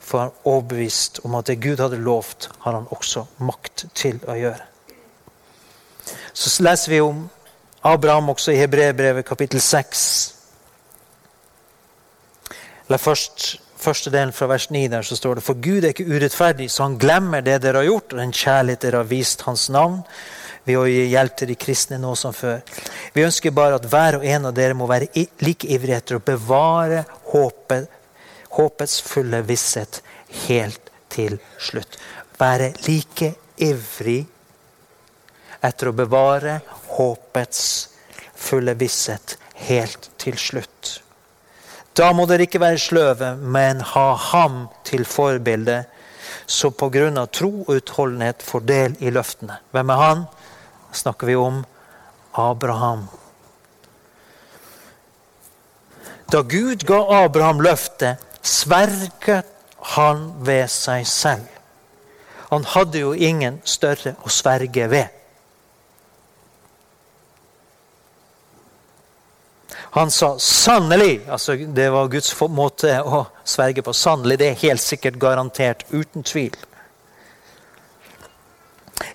For 0.00 0.18
han 0.18 0.32
var 0.34 0.50
overbevist 0.50 1.20
om 1.24 1.36
at 1.38 1.46
det 1.46 1.60
Gud 1.62 1.78
hadde 1.78 2.00
lovt, 2.02 2.50
har 2.64 2.74
han 2.74 2.88
også 2.90 3.24
makt 3.38 3.86
til 3.94 4.18
å 4.26 4.34
gjøre. 4.34 4.66
Så 6.34 6.50
leser 6.66 6.90
vi 6.90 7.00
om 7.04 7.28
Abraham 7.86 8.32
også 8.34 8.52
i 8.52 8.58
Hebrebrevet 8.58 9.24
kapittel 9.24 9.62
6. 9.62 10.04
La 12.90 12.98
først 12.98 13.60
første 13.80 14.10
delen 14.12 14.32
fra 14.36 14.48
vers 14.50 14.66
9 14.70 14.88
der 14.92 15.06
så 15.06 15.16
står 15.16 15.38
det 15.38 15.44
For 15.46 15.62
Gud 15.62 15.84
er 15.84 15.94
ikke 15.94 16.10
urettferdig, 16.10 16.70
så 16.70 16.88
han 16.88 16.98
glemmer 16.98 17.40
det 17.40 17.62
dere 17.62 17.80
har 17.80 17.88
gjort, 17.88 18.12
og 18.12 18.18
den 18.18 18.32
kjærlighet 18.32 18.82
dere 18.82 19.02
har 19.02 19.08
vist 19.08 19.46
hans 19.46 19.68
navn 19.70 20.02
ved 20.64 20.78
å 20.78 20.86
gi 20.88 21.06
hjelp 21.12 21.36
til 21.38 21.50
de 21.50 21.56
kristne 21.58 21.98
nå 22.00 22.14
som 22.18 22.34
før. 22.36 22.60
Vi 23.14 23.24
ønsker 23.26 23.54
bare 23.54 23.78
at 23.80 23.86
hver 23.90 24.20
og 24.20 24.26
en 24.26 24.50
av 24.50 24.56
dere 24.56 24.76
må 24.76 24.88
være 24.90 25.10
like 25.42 25.68
ivrig 25.68 25.96
etter 25.96 26.18
å 26.18 26.24
bevare 26.24 27.04
håpet, 27.32 27.88
håpets 28.56 29.00
fulle 29.06 29.42
visshet 29.46 30.02
helt 30.48 30.90
til 31.12 31.38
slutt. 31.58 31.98
Være 32.40 32.72
like 32.86 33.34
ivrig 33.60 34.24
etter 35.60 35.90
å 35.90 35.96
bevare 35.96 36.60
håpets 36.96 37.62
fulle 38.40 38.74
visshet 38.80 39.36
helt 39.68 40.10
til 40.20 40.38
slutt. 40.40 41.00
Da 41.96 42.12
må 42.16 42.24
dere 42.30 42.46
ikke 42.46 42.62
være 42.62 42.80
sløve, 42.80 43.34
men 43.36 43.82
ha 43.92 44.08
ham 44.30 44.62
til 44.86 45.02
forbilde, 45.04 45.82
grunn 46.90 47.18
av 47.18 47.30
tro 47.34 47.50
og 47.66 47.76
utholdenhet 47.76 48.42
får 48.42 48.60
del 48.66 48.96
i 49.00 49.10
løftene. 49.10 49.60
Hvem 49.70 49.90
er 49.90 50.00
han? 50.00 50.24
Snakker 50.92 51.26
vi 51.26 51.36
om 51.36 51.64
Abraham. 52.32 53.08
Da 56.30 56.42
Gud 56.42 56.84
ga 56.86 57.24
Abraham 57.24 57.60
løftet, 57.60 58.18
sverget 58.42 59.46
han 59.96 60.30
ved 60.46 60.68
seg 60.70 61.06
selv. 61.06 61.46
Han 62.50 62.64
hadde 62.64 62.98
jo 62.98 63.14
ingen 63.14 63.60
større 63.64 64.16
å 64.22 64.30
sverge 64.30 64.86
ved. 64.90 65.19
Han 69.90 70.10
sa 70.10 70.38
'sannelig'. 70.38 71.30
altså 71.30 71.56
Det 71.56 71.90
var 71.90 72.08
Guds 72.08 72.40
måte 72.40 73.02
å 73.02 73.26
sverge 73.44 73.82
på. 73.82 73.92
Sannelig, 73.92 74.38
det 74.38 74.48
er 74.48 74.54
helt 74.54 74.80
sikkert 74.80 75.18
garantert. 75.18 75.84
Uten 75.90 76.22
tvil. 76.22 76.54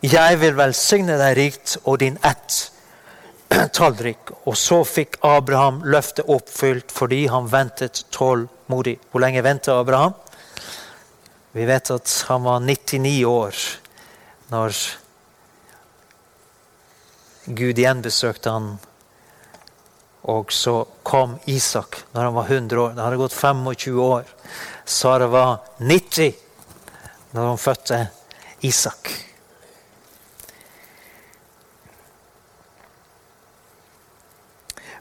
Jeg 0.01 0.39
vil 0.39 0.57
velsigne 0.57 1.17
deg 1.17 1.37
rikt 1.37 1.77
og 1.83 1.99
din 1.99 2.17
ett 2.23 2.71
tallrik. 3.77 4.31
Og 4.45 4.57
så 4.57 4.83
fikk 4.83 5.15
Abraham 5.23 5.81
løftet 5.83 6.27
oppfylt 6.27 6.91
fordi 6.91 7.27
han 7.27 7.47
ventet 7.47 8.05
tålmodig. 8.11 8.97
Hvor 9.11 9.23
lenge 9.23 9.43
ventet 9.43 9.73
Abraham? 9.73 10.13
Vi 11.51 11.65
vet 11.65 11.91
at 11.91 12.25
han 12.27 12.43
var 12.43 12.59
99 12.59 13.25
år 13.25 13.55
når 14.51 14.75
Gud 17.45 17.79
igjen 17.79 18.01
besøkte 18.01 18.51
han 18.51 18.73
og 20.25 20.53
så 20.53 20.79
kom 21.03 21.37
Isak 21.45 21.99
når 22.11 22.21
han 22.23 22.33
var 22.33 22.49
100 22.49 22.81
år. 22.81 22.95
Det 22.95 23.03
hadde 23.05 23.21
gått 23.21 23.33
25 23.37 24.01
år. 24.01 24.33
Sara 24.85 25.27
var 25.29 25.57
90 25.77 26.33
når 27.35 27.47
hun 27.51 27.61
fødte 27.61 28.07
Isak. 28.65 29.11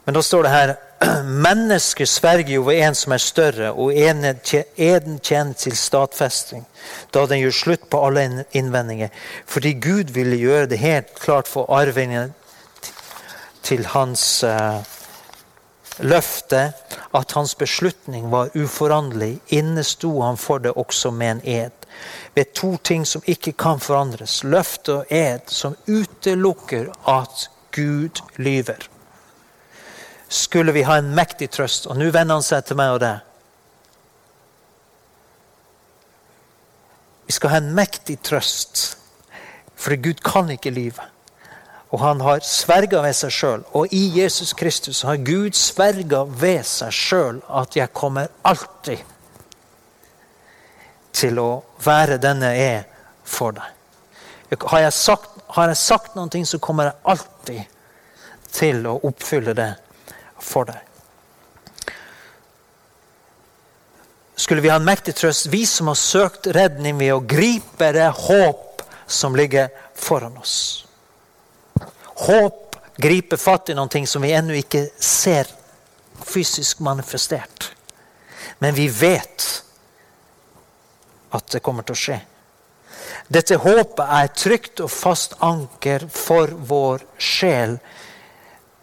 Men 0.05 0.13
da 0.13 0.21
står 0.21 0.45
det 0.45 0.53
her 0.53 0.75
Mennesket 1.47 2.09
sverger 2.09 2.53
jo 2.53 2.63
ved 2.69 2.79
en 2.85 2.95
som 2.95 3.13
er 3.15 3.21
større, 3.21 3.71
og 3.73 3.93
eden 3.97 5.17
tjener 5.19 5.53
til 5.57 5.75
stadfesting, 5.77 6.63
da 7.13 7.25
den 7.27 7.41
gjør 7.41 7.57
slutt 7.57 7.89
på 7.91 7.99
alle 8.05 8.45
innvendinger. 8.55 9.09
Fordi 9.45 9.73
Gud 9.81 10.13
ville 10.15 10.37
gjøre 10.37 10.69
det 10.71 10.79
helt 10.79 11.17
klart 11.19 11.49
for 11.51 11.67
arvingen 11.73 12.33
til 13.65 13.85
hans 13.91 14.43
uh, 14.45 14.85
løftet 15.99 16.73
at 17.15 17.31
hans 17.31 17.55
beslutning 17.55 18.31
var 18.31 18.49
uforanderlig, 18.55 19.39
innesto 19.47 20.21
han 20.21 20.37
for 20.37 20.59
det 20.59 20.71
også 20.75 21.11
med 21.11 21.31
en 21.31 21.41
ed. 21.43 21.85
Ved 22.35 22.53
to 22.53 22.77
ting 22.77 23.07
som 23.07 23.23
ikke 23.25 23.51
kan 23.51 23.79
forandres. 23.79 24.43
Løfte 24.43 24.93
og 24.93 25.05
ed 25.09 25.47
som 25.47 25.77
utelukker 25.87 26.91
at 27.07 27.49
Gud 27.71 28.21
lyver. 28.35 28.89
Skulle 30.27 30.73
vi 30.73 30.81
ha 30.81 30.97
en 30.97 31.15
mektig 31.15 31.49
trøst, 31.49 31.87
og 31.87 31.97
nå 31.97 32.09
vender 32.11 32.35
han 32.35 32.45
seg 32.45 32.65
til 32.65 32.79
meg 32.79 32.97
og 32.97 33.01
deg 33.03 33.23
Vi 37.25 37.33
skal 37.33 37.49
ha 37.49 37.57
en 37.57 37.71
mektig 37.73 38.19
trøst, 38.21 38.97
for 39.75 39.97
Gud 39.97 40.21
kan 40.21 40.49
ikke 40.53 40.69
lyve. 40.69 41.14
Og 41.95 42.01
han 42.01 42.19
har 42.19 42.41
sverga 42.43 42.99
ved 43.05 43.15
seg 43.15 43.31
sjøl. 43.31 43.61
Og 43.71 43.93
i 43.95 44.09
Jesus 44.17 44.51
Kristus 44.57 45.05
har 45.07 45.21
Gud 45.23 45.55
sverga 45.55 46.25
ved 46.27 46.65
seg 46.67 46.91
sjøl 46.91 47.39
at 47.47 47.77
jeg 47.79 47.93
kommer 47.95 48.33
alltid 48.43 48.99
til 51.15 51.39
å 51.39 51.49
være 51.85 52.17
den 52.19 52.43
jeg 52.43 52.65
er 52.65 52.83
for 53.23 53.55
deg. 53.55 53.71
Har 54.59 54.83
jeg 54.83 54.93
sagt, 54.97 55.39
har 55.55 55.71
jeg 55.71 55.79
sagt 55.79 56.17
noe, 56.19 56.43
så 56.43 56.59
kommer 56.59 56.89
jeg 56.89 56.99
alltid 57.15 57.63
til 58.51 58.83
å 58.91 58.97
oppfylle 59.07 59.55
det 59.55 59.71
for 60.43 60.67
deg. 60.67 60.81
Skulle 64.35 64.61
vi 64.61 64.69
ha 64.69 64.75
en 64.81 64.87
mektig 64.87 65.15
trøst, 65.15 65.47
vi 65.47 65.63
som 65.63 65.87
har 65.87 65.99
søkt 65.99 66.51
redning 66.51 66.99
ved 66.99 67.15
å 67.15 67.23
gripe 67.23 67.93
det 67.95 68.11
håp 68.27 68.83
som 69.07 69.35
ligger 69.35 69.71
foran 69.95 70.35
oss. 70.43 70.84
Håp 72.15 72.75
griper 72.97 73.37
fatt 73.37 73.69
i 73.69 73.75
noe 73.75 74.05
som 74.07 74.23
vi 74.23 74.31
ennå 74.31 74.55
ikke 74.55 74.87
ser 74.99 75.49
fysisk 76.25 76.79
manifestert. 76.79 77.71
Men 78.59 78.75
vi 78.75 78.87
vet 78.87 79.43
at 81.35 81.51
det 81.51 81.63
kommer 81.63 81.83
til 81.83 81.95
å 81.95 81.99
skje. 81.99 82.19
Dette 83.27 83.57
håpet 83.57 84.05
er 84.05 84.27
et 84.27 84.37
trygt 84.37 84.81
og 84.85 84.91
fast 84.93 85.35
anker 85.43 86.05
for 86.13 86.51
vår 86.69 87.03
sjel. 87.17 87.79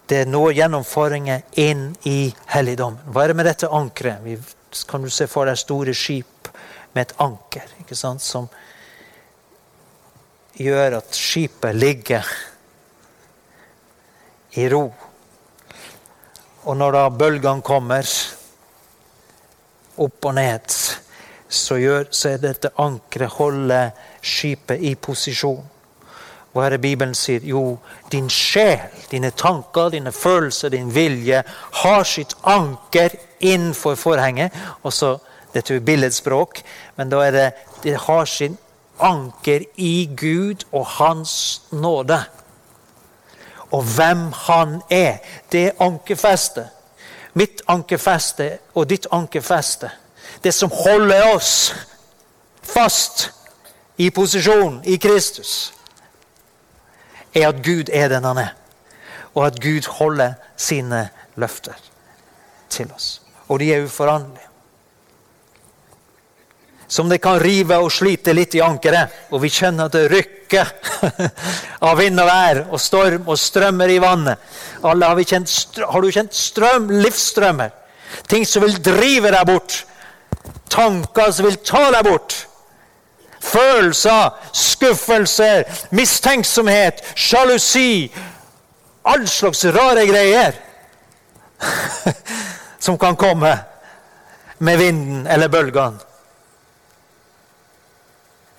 Det 0.07 0.25
når 0.29 0.59
gjennomføringen 0.59 1.45
inn 1.63 1.87
i 2.11 2.35
helligdommen. 2.53 3.07
Hva 3.07 3.25
er 3.25 3.33
det 3.33 3.39
med 3.39 3.49
dette 3.49 3.71
ankeret? 3.71 4.25
Vi 4.25 4.37
Kan 4.89 5.03
du 5.03 5.11
se 5.11 5.27
for 5.29 5.45
deg 5.45 5.59
store 5.61 5.93
skip 5.93 6.49
med 6.95 7.03
et 7.03 7.19
anker 7.21 7.69
som 8.19 8.47
gjør 10.57 10.97
at 10.97 11.13
skipet 11.17 11.77
ligger 11.77 12.25
i 14.57 14.69
ro. 14.69 14.85
Og 16.63 16.77
når 16.77 16.95
da 16.95 17.07
bølgene 17.11 17.65
kommer 17.65 18.09
opp 20.03 20.29
og 20.29 20.35
ned, 20.37 20.77
så, 21.53 21.77
gjør, 21.77 22.09
så 22.11 22.33
er 22.33 22.43
dette 22.43 22.73
ankeret 22.81 23.37
holder 23.37 23.91
skipet 24.23 24.81
i 24.81 24.95
posisjon. 24.95 25.63
Hva 26.53 26.67
er 26.67 26.75
det 26.75 26.83
Bibelen 26.85 27.15
sier? 27.17 27.45
Jo, 27.49 27.79
din 28.13 28.29
sjel, 28.31 28.85
dine 29.11 29.31
tanker, 29.33 29.89
dine 29.93 30.13
følelser, 30.13 30.73
din 30.73 30.91
vilje 30.93 31.41
har 31.83 32.05
sitt 32.05 32.35
anker 32.45 33.17
innenfor 33.41 33.97
forhenget. 33.97 34.53
Og 34.85 34.93
så, 34.93 35.17
Dette 35.53 35.75
er 35.77 35.85
billedspråk, 35.85 36.63
men 36.97 37.11
da 37.13 37.19
er 37.27 37.35
det 37.37 37.49
det 37.83 37.99
har 38.07 38.25
sin 38.25 38.55
anker 39.03 39.67
i 39.77 40.09
Gud 40.17 40.65
og 40.73 40.87
Hans 40.97 41.63
nåde. 41.73 42.23
Og 43.73 43.83
hvem 43.83 44.33
Han 44.33 44.83
er, 44.91 45.19
det 45.53 45.67
er 45.67 45.81
ankerfestet. 45.81 46.69
Mitt 47.35 47.63
ankerfeste 47.69 48.59
og 48.75 48.91
ditt 48.91 49.07
ankerfeste. 49.13 49.91
Det 50.45 50.55
som 50.55 50.71
holder 50.71 51.33
oss 51.35 51.75
fast 52.63 53.31
i 53.97 54.11
posisjon 54.11 54.83
i 54.85 54.97
Kristus 54.97 55.73
er 57.35 57.49
at 57.49 57.65
Gud 57.65 57.89
er 57.93 58.09
den 58.13 58.25
han 58.25 58.39
er. 58.39 58.53
Og 59.35 59.47
at 59.47 59.61
Gud 59.61 59.89
holder 59.89 60.35
sine 60.57 61.09
løfter 61.37 61.77
til 62.71 62.93
oss. 62.95 63.23
Og 63.49 63.61
de 63.61 63.75
er 63.75 63.85
uforanderlige. 63.85 64.52
Som 66.93 67.09
det 67.09 67.23
kan 67.25 67.41
rive 67.41 67.79
og 67.81 67.93
slite 67.95 68.35
litt 68.37 68.53
i 68.59 68.61
ankeret, 68.61 69.31
og 69.33 69.41
vi 69.41 69.49
kjenner 69.53 69.89
at 69.89 69.97
det 69.97 70.11
rykker 70.13 70.73
av 71.89 71.97
vind 71.97 72.21
og 72.21 72.29
vær 72.29 72.61
og 72.67 72.81
storm 72.83 73.31
og 73.33 73.41
strømmer 73.41 73.95
i 73.95 74.01
vannet. 74.03 74.43
Alle 74.85 75.09
har, 75.09 75.23
kjent, 75.25 75.81
har 75.81 76.05
du 76.05 76.13
kjent 76.13 76.37
strøm, 76.37 76.91
livsstrømmer? 77.01 77.73
Ting 78.29 78.45
som 78.45 78.67
vil 78.67 78.77
drive 78.85 79.33
deg 79.33 79.49
bort. 79.49 79.79
Tanker 80.73 81.33
som 81.33 81.49
vil 81.49 81.61
ta 81.65 81.87
deg 81.95 82.05
bort 82.11 82.43
følelser, 83.43 84.31
skuffelser, 84.53 85.65
mistenksomhet, 85.91 87.03
sjalusi. 87.15 88.13
All 89.05 89.27
slags 89.29 89.65
rare 89.65 90.07
greier 90.07 90.55
som 92.85 92.99
kan 92.99 93.17
komme 93.19 93.57
med 94.59 94.79
vinden 94.79 95.27
eller 95.27 95.51
bølgene. 95.51 96.12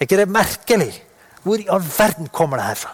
Er 0.04 0.06
ikke 0.06 0.18
det 0.20 0.32
merkelig? 0.36 1.04
Hvor 1.44 1.62
i 1.62 1.68
all 1.72 1.84
verden 1.98 2.28
kommer 2.28 2.60
det 2.60 2.66
herfra? 2.66 2.90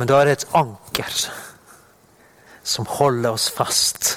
Men 0.00 0.08
da 0.08 0.16
er 0.16 0.30
det 0.30 0.38
et 0.38 0.48
anker 0.56 1.20
som 2.64 2.88
holder 2.88 3.36
oss 3.36 3.50
fast. 3.52 4.14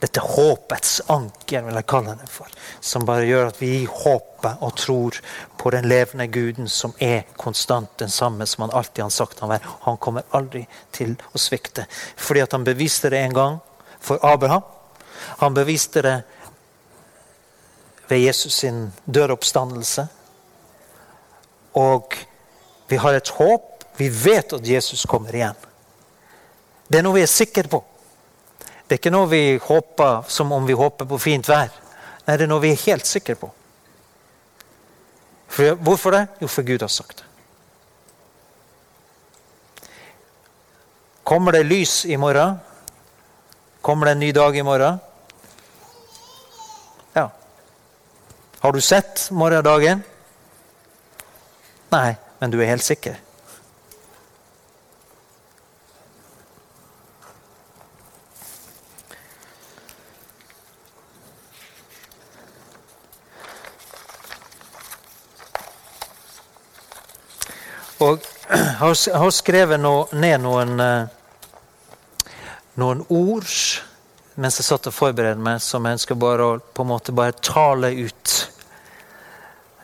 Dette 0.00 0.24
håpets 0.24 1.02
anker, 1.12 1.68
vil 1.68 1.76
jeg 1.82 1.90
kalle 1.92 2.16
det 2.16 2.32
for. 2.32 2.48
Som 2.80 3.04
bare 3.04 3.28
gjør 3.28 3.52
at 3.52 3.60
vi 3.60 3.84
håper 3.84 4.62
og 4.64 4.78
tror 4.80 5.20
på 5.60 5.76
den 5.76 5.92
levende 5.92 6.32
Guden 6.32 6.72
som 6.72 6.96
er 6.96 7.26
konstant 7.36 7.98
den 8.00 8.08
samme 8.08 8.48
som 8.48 8.64
han 8.64 8.78
alltid 8.80 9.04
har 9.10 9.12
sagt 9.12 9.44
han 9.44 9.58
er. 9.58 9.74
Han 9.84 10.00
kommer 10.00 10.24
aldri 10.32 10.64
til 10.88 11.18
å 11.34 11.48
svikte. 11.50 11.84
Fordi 12.16 12.48
at 12.48 12.56
han 12.56 12.64
beviste 12.64 13.12
det 13.12 13.26
en 13.26 13.44
gang 13.44 13.66
for 14.00 14.18
Abraham. 14.26 14.62
Han 15.40 15.54
beviste 15.54 16.02
det 16.02 16.16
ved 18.08 18.18
Jesus 18.18 18.54
sin 18.54 18.92
døroppstandelse. 19.04 20.06
Og 21.72 22.14
vi 22.88 22.96
har 22.96 23.14
et 23.14 23.28
håp. 23.28 23.84
Vi 23.96 24.08
vet 24.08 24.52
at 24.52 24.66
Jesus 24.66 25.06
kommer 25.06 25.34
igjen. 25.34 25.56
Det 26.88 26.98
er 26.98 27.06
noe 27.06 27.20
vi 27.20 27.22
er 27.22 27.30
sikre 27.30 27.68
på. 27.70 27.84
Det 28.58 28.96
er 28.96 28.98
ikke 28.98 29.12
noe 29.14 29.28
vi 29.30 29.44
håper 29.62 30.24
som 30.26 30.50
om 30.52 30.66
vi 30.66 30.74
håper 30.74 31.06
på 31.06 31.18
fint 31.22 31.46
vær. 31.46 31.70
Nei, 32.26 32.36
det 32.36 32.46
er 32.46 32.50
noe 32.50 32.62
vi 32.64 32.72
er 32.74 32.86
helt 32.88 33.06
sikre 33.06 33.36
på. 33.38 33.50
For, 35.50 35.76
hvorfor 35.78 36.14
det? 36.14 36.24
Jo, 36.42 36.48
for 36.50 36.66
Gud 36.66 36.82
har 36.82 36.90
sagt 36.90 37.22
det. 37.22 37.26
Kommer 41.30 41.54
det 41.54 41.62
lys 41.68 42.04
i 42.10 42.16
morgen? 42.18 42.58
Kommer 43.80 44.06
det 44.06 44.12
en 44.12 44.18
ny 44.18 44.32
dag 44.32 44.56
i 44.56 44.62
morgen? 44.62 44.98
Ja. 47.12 47.30
Har 48.60 48.72
du 48.72 48.80
sett 48.80 49.30
morgendagen? 49.30 50.02
Nei, 51.90 52.14
men 52.38 52.50
du 52.50 52.60
er 52.60 52.66
helt 52.66 52.84
sikker. 52.84 53.16
Og 68.00 68.20
jeg 68.50 69.16
har 69.16 69.32
skrevet 69.32 69.80
ned 69.80 70.44
noen, 70.44 70.76
eh, 70.80 71.19
noen 72.80 73.04
ord 73.08 73.48
mens 74.40 74.56
jeg 74.56 74.66
satt 74.70 74.88
og 74.88 74.94
forberedte 74.94 75.42
meg, 75.42 75.58
som 75.60 75.84
jeg 75.84 75.98
ønsker 75.98 76.16
bare 76.16 76.46
å 76.46 76.58
på 76.60 76.84
en 76.84 76.88
måte 76.88 77.12
bare 77.12 77.36
tale 77.44 77.90
ut. 77.92 78.34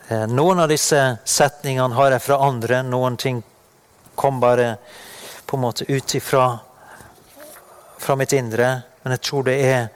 Eh, 0.09 0.25
noen 0.31 0.63
av 0.63 0.71
disse 0.71 1.01
setningene 1.29 1.97
har 1.99 2.15
jeg 2.15 2.25
fra 2.25 2.39
andre. 2.47 2.81
Noen 2.87 3.19
ting 3.21 3.43
kom 4.17 4.41
bare 4.41 4.77
på 5.47 5.59
en 5.59 5.65
måte 5.67 5.85
ut 5.91 6.15
ifra 6.17 6.47
fra 7.99 8.17
mitt 8.17 8.33
indre. 8.33 8.71
Men 9.03 9.17
jeg 9.17 9.25
tror 9.29 9.47
det 9.51 9.59
er 9.67 9.89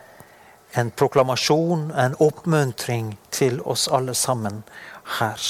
en 0.79 0.91
proklamasjon, 0.91 1.89
en 1.97 2.19
oppmuntring 2.21 3.15
til 3.31 3.61
oss 3.65 3.89
alle 3.89 4.15
sammen 4.15 4.63
her. 5.19 5.41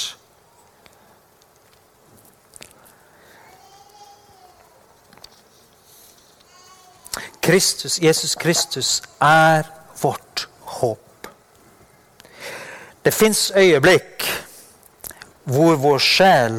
Kristus, 7.50 8.02
Jesus 8.02 8.34
Kristus 8.34 9.02
er 9.20 9.66
vårt 10.00 10.48
håp. 10.60 11.26
Det 13.02 13.10
fins 13.10 13.48
øyeblikk 13.56 14.22
hvor 15.50 15.74
vår 15.82 15.98
sjel 15.98 16.58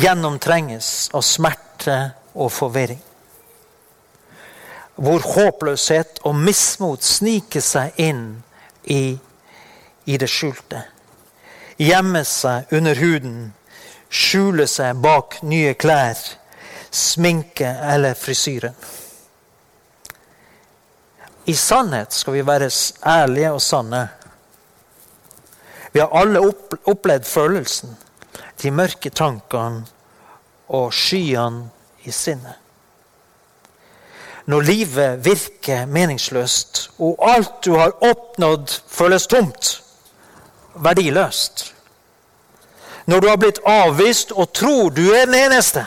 gjennomtrenges 0.00 1.10
av 1.12 1.26
smerte 1.28 1.96
og 2.32 2.48
forvirring. 2.56 3.02
Hvor 4.96 5.20
håpløshet 5.34 6.22
og 6.24 6.40
mismot 6.40 7.04
sniker 7.04 7.60
seg 7.60 8.00
inn 8.00 8.24
i, 8.88 9.18
i 10.08 10.16
det 10.16 10.30
skjulte. 10.38 10.86
Gjemmer 11.76 12.24
seg 12.24 12.72
under 12.80 12.96
huden, 12.96 13.36
skjuler 14.08 14.72
seg 14.72 15.04
bak 15.04 15.42
nye 15.44 15.76
klær, 15.76 16.16
sminke 16.88 17.76
eller 17.92 18.16
frisyren. 18.16 18.80
I 21.46 21.54
sannhet 21.54 22.12
skal 22.12 22.32
vi 22.32 22.46
være 22.46 22.70
ærlige 23.06 23.52
og 23.52 23.62
sanne. 23.62 24.08
Vi 25.92 26.00
har 26.00 26.08
alle 26.14 26.42
opplevd 26.86 27.24
følelsen, 27.24 27.96
de 28.62 28.70
mørke 28.70 29.10
tankene 29.10 29.86
og 30.68 30.92
skyene 30.94 31.70
i 32.04 32.10
sinnet. 32.10 32.54
Når 34.46 34.60
livet 34.60 35.24
virker 35.24 35.86
meningsløst, 35.86 36.90
og 36.98 37.18
alt 37.30 37.64
du 37.64 37.74
har 37.78 37.92
oppnådd, 38.00 38.80
føles 38.88 39.26
tomt, 39.26 39.82
verdiløst. 40.74 41.74
Når 43.06 43.20
du 43.20 43.28
har 43.28 43.36
blitt 43.36 43.60
avvist 43.66 44.32
og 44.32 44.52
tror 44.52 44.90
du 44.90 45.02
er 45.10 45.26
den 45.26 45.34
eneste. 45.34 45.86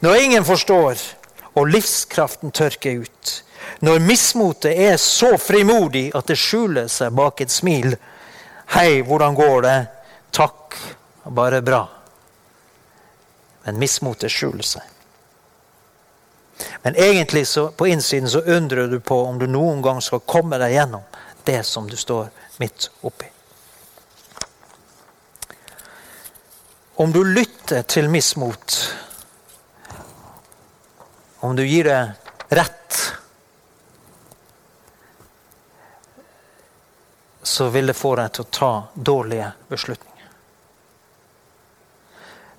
Når 0.00 0.14
ingen 0.14 0.44
forstår, 0.44 0.94
og 1.58 1.70
livskraften 1.72 2.54
tørker 2.54 3.02
ut. 3.04 3.34
Når 3.84 3.98
mismotet 4.02 4.78
er 4.78 4.96
så 4.96 5.34
frimodig 5.38 6.08
at 6.16 6.30
det 6.30 6.38
skjuler 6.38 6.88
seg 6.90 7.14
bak 7.18 7.42
et 7.42 7.52
smil. 7.52 7.94
Hei, 8.74 9.00
hvordan 9.06 9.34
går 9.38 9.62
det? 9.66 9.78
Takk, 10.34 10.76
bare 11.24 11.62
bra. 11.62 11.82
Men 13.66 13.80
mismotet 13.82 14.32
skjuler 14.32 14.66
seg. 14.66 14.94
Men 16.82 16.96
egentlig 16.96 17.46
så, 17.46 17.68
på 17.70 17.86
innsiden 17.86 18.30
så 18.30 18.40
undrer 18.40 18.86
du 18.86 19.00
på 19.00 19.20
om 19.24 19.38
du 19.38 19.46
noen 19.46 19.82
gang 19.82 20.00
skal 20.02 20.24
komme 20.26 20.58
deg 20.58 20.74
gjennom 20.74 21.04
det 21.46 21.62
som 21.66 21.86
du 21.90 21.96
står 21.96 22.30
midt 22.58 22.90
oppi. 23.06 23.28
Om 26.98 27.12
du 27.14 27.20
lytter 27.24 27.84
til 27.86 28.08
mismot, 28.10 28.78
om 31.40 31.56
du 31.56 31.66
gir 31.66 31.84
det 31.84 32.12
rett, 32.48 32.98
så 37.42 37.68
vil 37.68 37.86
det 37.86 37.96
få 37.96 38.14
deg 38.18 38.32
til 38.32 38.44
å 38.44 38.52
ta 38.58 38.72
dårlige 38.94 39.52
beslutninger. 39.68 40.08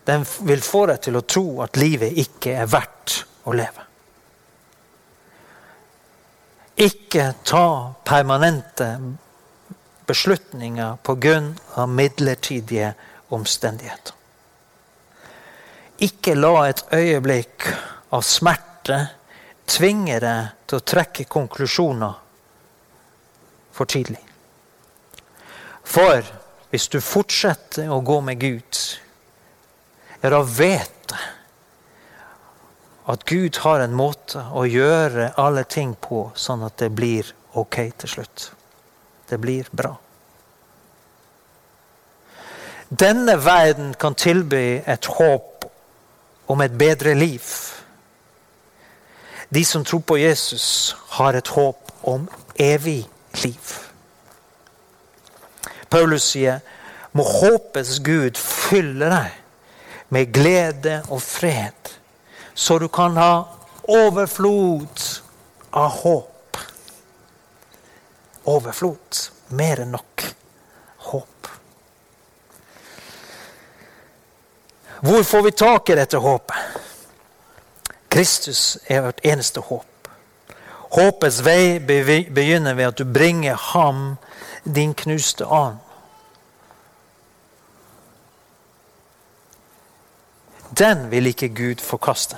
den 0.09 0.25
vil 0.39 0.61
få 0.61 0.85
deg 0.89 1.01
til 1.05 1.19
å 1.19 1.21
tro 1.21 1.45
at 1.61 1.77
livet 1.77 2.17
ikke 2.17 2.55
er 2.63 2.69
verdt 2.69 3.19
å 3.45 3.53
leve. 3.53 3.83
Ikke 6.81 7.33
ta 7.45 7.93
permanente 8.07 8.87
beslutninger 10.09 10.97
pga. 11.05 11.85
midlertidige 11.85 12.93
omstendigheter. 13.29 14.13
Ikke 15.99 16.33
la 16.35 16.69
et 16.69 16.83
øyeblikk 16.93 17.67
av 18.09 18.21
smerte 18.25 18.68
tvinge 19.69 20.19
deg 20.23 20.55
til 20.67 20.79
å 20.79 20.85
trekke 20.93 21.25
konklusjoner 21.29 22.15
for 23.75 23.89
tidlig. 23.89 24.21
For 25.83 26.23
hvis 26.69 26.87
du 26.93 26.99
fortsetter 27.01 27.89
å 27.89 28.01
gå 28.05 28.19
med 28.21 28.39
Gud, 28.41 28.81
ja, 30.21 30.29
da 30.29 30.41
vet 30.43 31.13
jeg 31.13 31.35
at 33.09 33.23
Gud 33.25 33.57
har 33.63 33.81
en 33.81 33.95
måte 33.97 34.43
å 34.53 34.67
gjøre 34.69 35.31
alle 35.41 35.63
ting 35.65 35.95
på 35.97 36.27
sånn 36.37 36.61
at 36.67 36.75
det 36.77 36.91
blir 36.93 37.31
ok 37.57 37.77
til 37.97 38.11
slutt. 38.11 38.51
Det 39.25 39.39
blir 39.41 39.65
bra. 39.73 39.95
Denne 42.89 43.35
verden 43.41 43.95
kan 43.97 44.13
tilby 44.13 44.83
et 44.85 45.09
håp 45.17 45.65
om 46.49 46.61
et 46.61 46.77
bedre 46.77 47.15
liv. 47.17 47.45
De 49.49 49.65
som 49.65 49.85
tror 49.85 49.99
på 49.99 50.17
Jesus, 50.17 50.95
har 51.17 51.33
et 51.33 51.47
håp 51.47 51.91
om 52.03 52.27
evig 52.55 53.01
liv. 53.43 53.75
Paulus 55.89 56.31
sier, 56.33 56.59
må 57.11 57.25
håpets 57.25 57.97
Gud 58.05 58.37
fylle 58.37 59.09
deg 59.09 60.11
med 60.13 60.33
glede 60.33 60.99
og 61.09 61.21
fred, 61.25 61.95
så 62.53 62.77
du 62.77 62.87
kan 62.93 63.17
ha 63.17 63.33
overflod 63.89 65.07
av 65.73 65.89
håp 66.03 66.35
overflod. 68.49 69.23
Mer 69.49 69.83
enn 69.83 69.95
nok 69.95 70.25
håp. 71.09 71.49
Hvor 74.99 75.23
får 75.23 75.41
vi 75.47 75.51
tak 75.57 75.89
i 75.89 75.97
dette 75.97 76.19
håpet? 76.21 76.78
Kristus 78.09 78.77
er 78.87 79.01
vårt 79.05 79.21
eneste 79.25 79.61
håp. 79.61 79.85
Håpets 80.89 81.43
vei 81.45 81.77
begynner 81.79 82.73
ved 82.73 82.87
at 82.87 82.97
du 82.97 83.05
bringer 83.05 83.55
ham 83.73 84.17
din 84.65 84.95
knuste 84.97 85.45
an. 85.45 85.77
Den 90.79 91.09
vil 91.11 91.29
ikke 91.29 91.49
Gud 91.53 91.83
forkaste. 91.85 92.37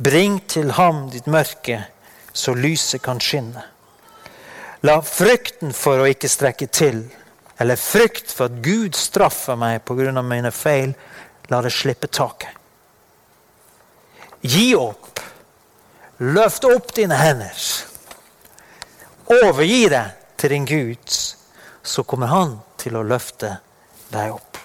Bring 0.00 0.40
til 0.48 0.72
ham 0.72 1.10
ditt 1.12 1.26
mørke, 1.26 1.82
så 2.32 2.54
lyset 2.54 3.02
kan 3.04 3.20
skinne. 3.20 3.64
La 4.82 5.00
frykten 5.04 5.74
for 5.76 6.00
å 6.00 6.08
ikke 6.08 6.30
strekke 6.32 6.70
til, 6.72 7.02
eller 7.60 7.76
frykt 7.76 8.32
for 8.32 8.48
at 8.48 8.62
Gud 8.64 8.96
straffer 8.96 9.58
meg 9.60 9.82
pga. 9.84 10.22
mine 10.22 10.50
feil, 10.50 10.94
la 11.50 11.60
det 11.60 11.72
slippe 11.72 12.06
taket. 12.06 12.59
Gi 14.40 14.74
opp. 14.76 15.20
Løft 16.16 16.64
opp 16.64 16.94
dine 16.96 17.16
hender. 17.16 17.66
Overgi 19.30 19.88
deg 19.92 20.16
til 20.40 20.54
din 20.54 20.64
Gud, 20.68 21.18
så 21.82 22.04
kommer 22.04 22.32
Han 22.32 22.56
til 22.80 22.96
å 22.96 23.04
løfte 23.04 23.58
deg 24.12 24.32
opp. 24.32 24.58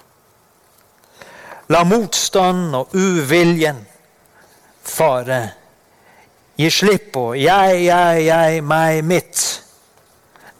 La 1.69 1.83
motstand 1.83 2.75
og 2.77 2.95
uviljen 2.95 3.83
fare. 4.85 5.41
Gi 6.55 6.69
slipp 6.71 7.11
på 7.15 7.25
jeg, 7.35 7.79
jeg, 7.87 8.25
jeg, 8.29 8.63
meg, 8.63 9.01
mitt. 9.03 9.43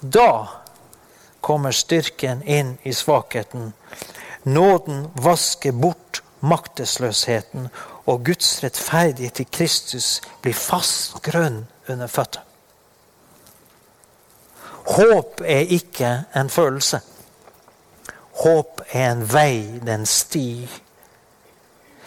Da 0.01 0.31
kommer 1.45 1.71
styrken 1.71 2.41
inn 2.43 2.75
i 2.83 2.93
svakheten. 2.93 3.71
Nåden 4.43 5.05
vasker 5.13 5.71
bort 5.71 6.23
maktesløsheten, 6.45 7.69
og 8.05 8.25
Guds 8.25 8.59
rettferdighet 8.63 9.39
i 9.41 9.47
Kristus 9.49 10.19
blir 10.41 10.53
fast 10.53 11.17
grunn 11.25 11.63
under 11.89 12.09
føttene. 12.11 12.43
Håp 14.85 15.41
er 15.41 15.71
ikke 15.73 16.09
en 16.37 16.49
følelse. 16.49 16.99
Håp 18.43 18.83
er 18.91 19.07
en 19.09 19.23
vei, 19.25 19.79
det 19.81 19.89
er 19.89 19.97
en 19.97 20.05
sti, 20.05 20.67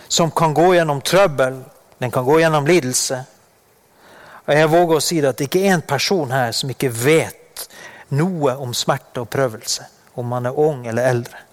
som 0.09 0.30
kan 0.30 0.55
gå 0.55 0.74
gjennom 0.76 1.01
trøbbel, 1.03 1.59
den 1.99 2.14
kan 2.14 2.24
gå 2.24 2.38
gjennom 2.38 2.68
lidelse. 2.68 3.18
Og 4.46 4.55
Jeg 4.55 4.70
våger 4.70 4.96
å 4.96 5.05
si 5.05 5.18
det 5.20 5.32
at 5.32 5.40
det 5.40 5.49
ikke 5.49 5.64
er 5.66 5.74
en 5.74 5.84
person 5.88 6.30
her 6.32 6.55
som 6.57 6.70
ikke 6.70 6.92
vet 6.94 7.66
noe 8.14 8.55
om 8.62 8.70
smerte 8.76 9.24
og 9.24 9.30
prøvelse, 9.32 9.88
om 10.14 10.30
man 10.30 10.46
er 10.46 10.59
ung 10.59 10.86
eller 10.86 11.11
eldre. 11.11 11.47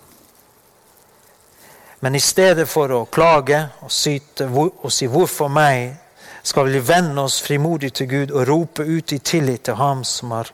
Men 2.00 2.16
i 2.16 2.20
stedet 2.20 2.68
for 2.70 2.92
å 2.92 3.06
klage 3.06 3.62
og 3.82 3.92
syte 3.92 4.48
og 4.48 4.92
si 4.92 5.08
'hvorfor 5.08 5.48
meg', 5.48 5.96
skal 6.44 6.70
vi 6.70 6.80
vende 6.80 7.22
oss 7.22 7.42
frimodig 7.42 7.94
til 7.94 8.08
Gud 8.08 8.32
og 8.32 8.48
rope 8.48 8.84
ut 8.84 9.12
i 9.12 9.18
tillit 9.18 9.64
til 9.64 9.76
Ham 9.76 10.04
som 10.04 10.32
har 10.32 10.52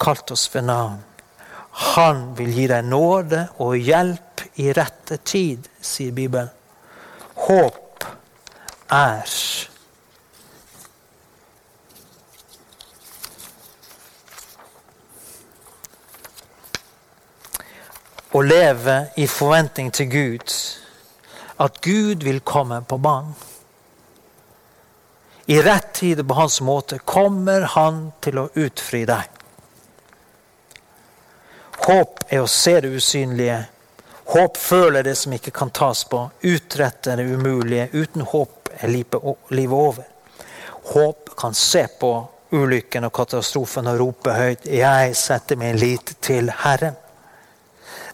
kalt 0.00 0.30
oss 0.30 0.54
ved 0.54 0.62
navn. 0.62 1.04
Han 1.70 2.36
vil 2.36 2.54
gi 2.54 2.66
deg 2.66 2.84
nåde 2.84 3.48
og 3.58 3.76
hjelp 3.76 4.42
i 4.56 4.72
rette 4.72 5.16
tid, 5.16 5.68
sier 5.80 6.12
Bibelen. 6.12 6.50
Håp 7.34 8.04
er 8.90 9.22
å 18.32 18.42
leve 18.42 18.96
i 19.16 19.26
forventning 19.26 19.90
til 19.94 20.06
Gud. 20.10 20.54
At 21.60 21.80
Gud 21.84 22.22
vil 22.22 22.40
komme 22.40 22.82
på 22.88 22.98
banen. 22.98 23.34
I 25.50 25.58
rett 25.62 25.92
tid 25.98 26.20
og 26.22 26.28
på 26.30 26.34
hans 26.38 26.60
måte 26.62 27.00
kommer 27.02 27.64
han 27.74 28.12
til 28.22 28.38
å 28.38 28.48
utfri 28.54 29.02
deg. 29.08 29.26
Håp 31.80 32.20
er 32.28 32.44
å 32.44 32.46
se 32.46 32.76
det 32.84 32.92
usynlige. 32.94 33.58
Håp 34.30 34.56
føler 34.60 35.02
det 35.02 35.16
som 35.18 35.32
ikke 35.34 35.50
kan 35.50 35.72
tas 35.74 36.04
på. 36.06 36.22
Utrette 36.46 37.16
det 37.18 37.26
umulige. 37.26 37.88
Uten 37.92 38.22
håp 38.22 38.70
er 38.78 38.92
livet 38.94 39.74
over. 39.74 40.06
Håp 40.92 41.34
kan 41.36 41.54
se 41.54 41.86
på 41.98 42.12
ulykken 42.54 43.08
og 43.08 43.14
katastrofen 43.14 43.90
og 43.90 43.98
rope 43.98 44.32
høyt 44.34 44.66
'Jeg 44.66 45.16
setter 45.16 45.56
min 45.56 45.76
lit 45.76 46.14
til 46.20 46.52
Herren'. 46.62 47.09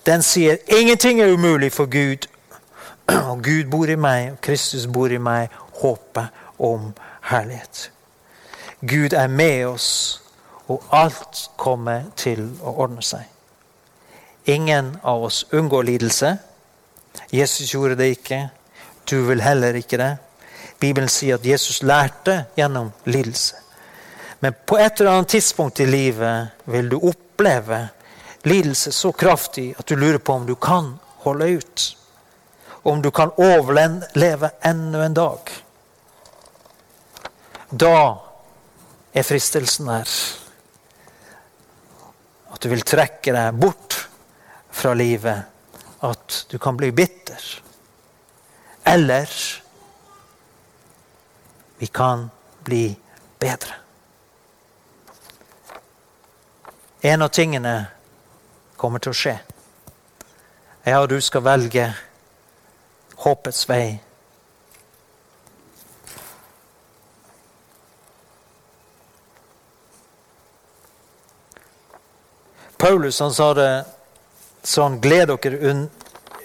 Den 0.06 0.22
sier 0.22 0.56
ingenting 0.66 1.20
er 1.20 1.32
umulig 1.32 1.72
for 1.72 1.86
Gud. 1.86 2.28
Og 3.30 3.42
Gud 3.42 3.70
bor 3.70 3.86
i 3.90 3.94
meg, 3.94 4.32
og 4.32 4.40
Kristus 4.40 4.86
bor 4.86 5.10
i 5.10 5.18
meg. 5.18 5.48
Håpet 5.80 6.28
om 6.58 6.92
herlighet. 7.30 7.90
Gud 8.80 9.12
er 9.12 9.26
med 9.26 9.64
oss, 9.66 10.22
og 10.68 10.82
alt 10.92 11.50
kommer 11.56 12.04
til 12.16 12.48
å 12.62 12.74
ordne 12.82 13.02
seg. 13.02 13.26
Ingen 14.46 14.96
av 15.02 15.26
oss 15.26 15.44
unngår 15.52 15.82
lidelse. 15.82 16.36
Jesus 17.32 17.74
gjorde 17.74 17.98
det 17.98 18.12
ikke. 18.14 18.40
Du 19.10 19.20
vil 19.26 19.42
heller 19.42 19.74
ikke 19.74 19.98
det. 19.98 20.12
Bibelen 20.80 21.08
sier 21.10 21.38
at 21.38 21.46
Jesus 21.46 21.82
lærte 21.82 22.44
gjennom 22.56 22.92
lidelse. 23.04 23.56
Men 24.40 24.54
på 24.66 24.78
et 24.78 25.00
eller 25.00 25.16
annet 25.16 25.34
tidspunkt 25.34 25.80
i 25.80 25.86
livet 25.88 26.66
vil 26.70 26.90
du 26.90 26.98
oppleve 27.00 27.86
lidelse 28.46 28.92
så 28.92 29.12
kraftig 29.12 29.74
at 29.78 29.86
du 29.86 29.96
lurer 29.96 30.18
på 30.18 30.32
om 30.32 30.46
du 30.46 30.54
kan 30.54 30.98
holde 31.24 31.48
ut. 31.48 31.96
Om 32.82 33.02
du 33.02 33.10
kan 33.10 33.30
overleve 33.36 34.50
enda 34.60 35.04
en 35.04 35.14
dag. 35.14 35.50
Da 37.70 38.22
er 39.12 39.26
fristelsen 39.26 39.88
her 39.90 40.12
At 42.54 42.62
du 42.62 42.68
vil 42.70 42.84
trekke 42.86 43.34
deg 43.34 43.58
bort 43.58 43.96
fra 44.70 44.94
livet. 44.94 45.42
At 46.06 46.46
du 46.48 46.58
kan 46.62 46.78
bli 46.78 46.92
bitter. 46.92 47.42
Eller 48.86 49.28
vi 51.82 51.86
kan 51.86 52.30
bli 52.64 52.96
bedre. 53.38 53.74
En 57.00 57.22
av 57.22 57.28
tingene 57.28 57.95
kommer 58.76 59.02
til 59.02 59.12
å 59.12 59.16
skje. 59.16 59.36
Jeg 60.86 60.98
og 61.02 61.08
du 61.10 61.20
skal 61.20 61.42
velge 61.42 61.86
håpets 63.24 63.68
vei. 63.68 63.98
Paulus 72.78 73.18
han 73.24 73.32
sa 73.34 73.48
det 73.56 73.70
sånn 74.66 75.00
Gled 75.00 75.32
dere 75.32 75.72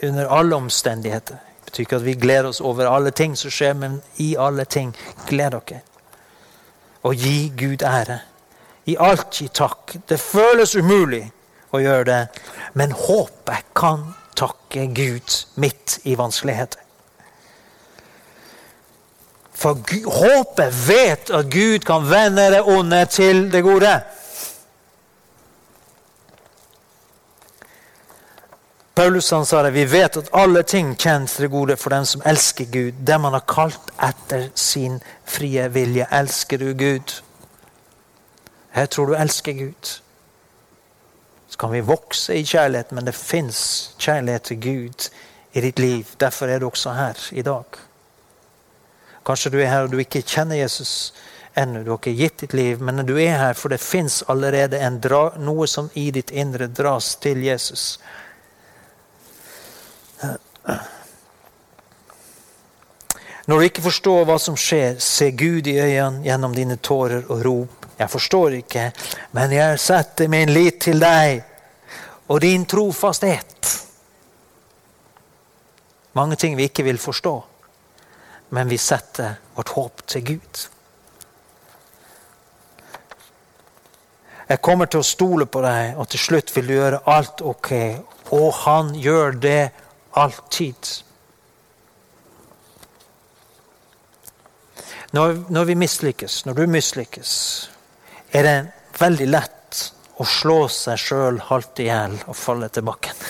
under 0.01 0.31
alle 0.31 0.55
omstendigheter. 0.55 1.37
Det 1.37 1.65
betyr 1.67 1.85
ikke 1.85 1.99
at 1.99 2.05
vi 2.07 2.15
gleder 2.17 2.49
oss 2.49 2.61
over 2.61 2.89
alle 2.89 3.11
ting 3.11 3.35
som 3.37 3.51
skjer, 3.53 3.75
men 3.77 3.99
i 4.23 4.33
alle 4.39 4.65
ting 4.65 4.95
gled 5.27 5.57
dere. 5.57 5.81
Og 7.03 7.15
gi 7.15 7.51
Gud 7.57 7.83
ære. 7.83 8.17
I 8.89 8.95
alt 8.97 9.37
gi 9.37 9.47
takk. 9.53 9.97
Det 10.07 10.17
føles 10.19 10.75
umulig 10.75 11.27
å 11.71 11.81
gjøre 11.81 12.07
det, 12.07 12.21
men 12.73 12.95
håpet 12.95 13.73
kan 13.77 14.13
takke 14.37 14.87
Gud 14.95 15.35
midt 15.55 15.99
i 16.03 16.15
vanskeligheter. 16.19 16.81
For 19.61 19.77
håpet 20.09 20.73
vet 20.87 21.29
at 21.29 21.51
Gud 21.53 21.85
kan 21.85 22.07
vende 22.09 22.47
det 22.49 22.63
onde 22.65 23.05
til 23.05 23.45
det 23.53 23.61
gode. 23.61 23.93
Paulus 28.95 29.31
han 29.31 29.45
sa 29.45 29.61
det, 29.63 29.71
vi 29.71 29.85
vet 29.85 30.17
at 30.17 30.31
alle 30.35 30.63
ting 30.67 30.95
kjennes 30.99 31.35
til 31.35 31.45
det 31.45 31.51
gode 31.53 31.77
for 31.79 31.93
dem 31.93 32.05
som 32.05 32.23
elsker 32.25 32.67
Gud, 32.73 33.03
dem 33.07 33.23
han 33.23 33.37
har 33.37 33.45
kalt 33.47 33.93
etter 34.01 34.49
sin 34.57 34.99
frie 35.25 35.69
vilje. 35.73 36.09
Elsker 36.11 36.59
du 36.59 36.73
Gud? 36.73 37.21
Jeg 38.75 38.89
tror 38.89 39.11
du 39.11 39.15
elsker 39.15 39.53
Gud. 39.53 39.93
Kan 41.61 41.69
vi 41.71 41.83
vokse 41.85 42.33
i 42.33 42.45
kjærlighet, 42.45 42.89
men 42.91 43.05
det 43.05 43.13
fins 43.13 43.91
kjærlighet 44.01 44.47
til 44.49 44.57
Gud 44.63 45.09
i 45.53 45.61
ditt 45.61 45.79
liv. 45.79 46.07
Derfor 46.17 46.49
er 46.49 46.59
du 46.59 46.65
også 46.71 46.95
her 46.97 47.19
i 47.37 47.43
dag. 47.45 47.77
Kanskje 49.25 49.51
du 49.53 49.59
er 49.61 49.69
her 49.69 49.85
og 49.85 49.91
du 49.91 49.99
ikke 50.01 50.23
kjenner 50.25 50.57
Jesus 50.57 51.13
ennå. 51.53 51.83
Du 51.85 51.91
har 51.91 51.99
ikke 51.99 52.17
gitt 52.17 52.41
ditt 52.41 52.55
liv, 52.57 52.81
men 52.81 53.03
du 53.05 53.13
er 53.13 53.37
her, 53.37 53.53
for 53.53 53.69
det 53.69 53.77
fins 53.77 54.23
allerede 54.25 54.79
noe 55.37 55.67
som 55.69 55.91
i 55.93 56.07
ditt 56.09 56.33
indre 56.33 56.65
dras 56.65 57.11
til 57.21 57.43
Jesus. 57.45 57.99
Når 63.45 63.53
du 63.57 63.67
ikke 63.67 63.85
forstår 63.85 64.25
hva 64.25 64.39
som 64.41 64.57
skjer, 64.57 64.97
se 64.97 65.29
Gud 65.37 65.69
i 65.69 65.77
øynene 65.77 66.25
gjennom 66.25 66.57
dine 66.57 66.81
tårer 66.81 67.29
og 67.29 67.45
rop. 67.45 67.87
Jeg 68.01 68.09
forstår 68.09 68.57
ikke, 68.63 68.89
men 69.37 69.53
jeg 69.53 69.79
setter 69.79 70.29
min 70.31 70.49
lit 70.49 70.81
til 70.87 70.97
deg 70.97 71.50
og 72.31 72.39
din 72.41 72.65
trofasthet. 72.65 73.69
Mange 76.13 76.35
ting 76.35 76.55
vi 76.57 76.69
ikke 76.69 76.85
vil 76.87 76.99
forstå, 76.99 77.33
men 78.55 78.69
vi 78.71 78.77
setter 78.79 79.33
vårt 79.55 79.73
håp 79.75 80.03
til 80.07 80.25
Gud. 80.25 80.61
Jeg 84.47 84.59
kommer 84.63 84.87
til 84.91 84.99
å 84.99 85.07
stole 85.07 85.47
på 85.47 85.61
deg, 85.63 85.95
og 85.99 86.09
til 86.11 86.19
slutt 86.19 86.51
vil 86.55 86.67
du 86.67 86.73
gjøre 86.75 87.03
alt 87.11 87.43
ok. 87.47 87.71
Og 88.35 88.49
han 88.63 88.91
gjør 88.99 89.37
det 89.39 89.61
alltid. 90.19 90.91
Når, 95.15 95.39
når 95.51 95.71
vi 95.71 95.79
mislykkes, 95.79 96.43
når 96.47 96.59
du 96.59 96.67
mislykkes, 96.71 97.31
er 98.31 98.47
det 98.47 98.59
veldig 98.99 99.27
lett 99.31 99.60
å 100.21 100.25
slå 100.27 100.67
seg 100.69 100.99
sjøl 101.01 101.39
halvt 101.47 101.79
i 101.81 101.87
hjel 101.87 102.13
og 102.27 102.35
falle 102.37 102.67
til 102.69 102.83
bakken. 102.85 103.15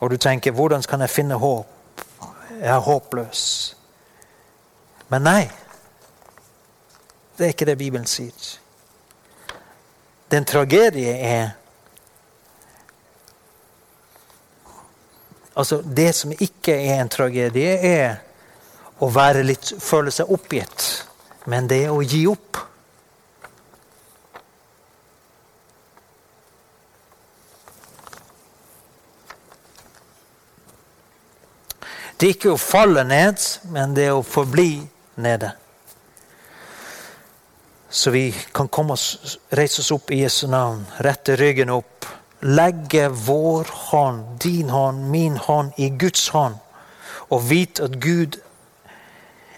Og 0.00 0.10
du 0.12 0.16
tenker 0.20 0.52
'hvordan 0.52 0.82
kan 0.82 1.00
jeg 1.00 1.10
finne 1.10 1.34
håp'? 1.34 1.66
Jeg 2.60 2.74
er 2.74 2.80
håpløs. 2.80 3.76
Men 5.08 5.22
nei. 5.22 5.50
Det 7.38 7.44
er 7.44 7.52
ikke 7.52 7.66
det 7.66 7.78
Bibelen 7.78 8.06
sier. 8.06 8.58
Den 10.30 10.44
tragedie 10.44 11.20
er 11.20 11.50
Altså, 15.56 15.80
det 15.80 16.14
som 16.14 16.32
ikke 16.32 16.74
er 16.74 17.00
en 17.00 17.08
tragedie, 17.08 17.78
er 17.80 18.16
å 19.00 19.08
litt, 19.40 19.72
føle 19.80 20.10
seg 20.10 20.28
oppgitt. 20.28 21.05
Men 21.46 21.68
det 21.70 21.86
å 21.90 22.00
gi 22.02 22.24
opp. 22.30 22.58
Det 32.16 32.26
er 32.26 32.32
ikke 32.32 32.54
å 32.54 32.60
falle 32.60 33.04
ned, 33.04 33.42
men 33.70 33.94
det 33.94 34.08
er 34.08 34.16
å 34.16 34.24
forbli 34.24 34.80
nede. 35.20 35.52
Så 37.90 38.10
vi 38.10 38.30
kan 38.52 38.68
oss, 38.90 39.38
reise 39.50 39.82
oss 39.82 39.92
opp 39.94 40.10
i 40.10 40.22
Jesu 40.22 40.46
navn, 40.50 40.86
rette 41.04 41.36
ryggen 41.36 41.70
opp 41.70 41.96
legge 42.40 43.08
vår 43.08 43.66
hånd, 43.90 44.24
din 44.42 44.70
hånd, 44.70 45.10
min 45.10 45.36
hånd, 45.36 45.72
i 45.76 45.88
Guds 45.88 46.28
hånd 46.28 46.56
og 47.28 47.42
vite 47.48 47.88
at 47.88 47.96
Gud 48.02 48.38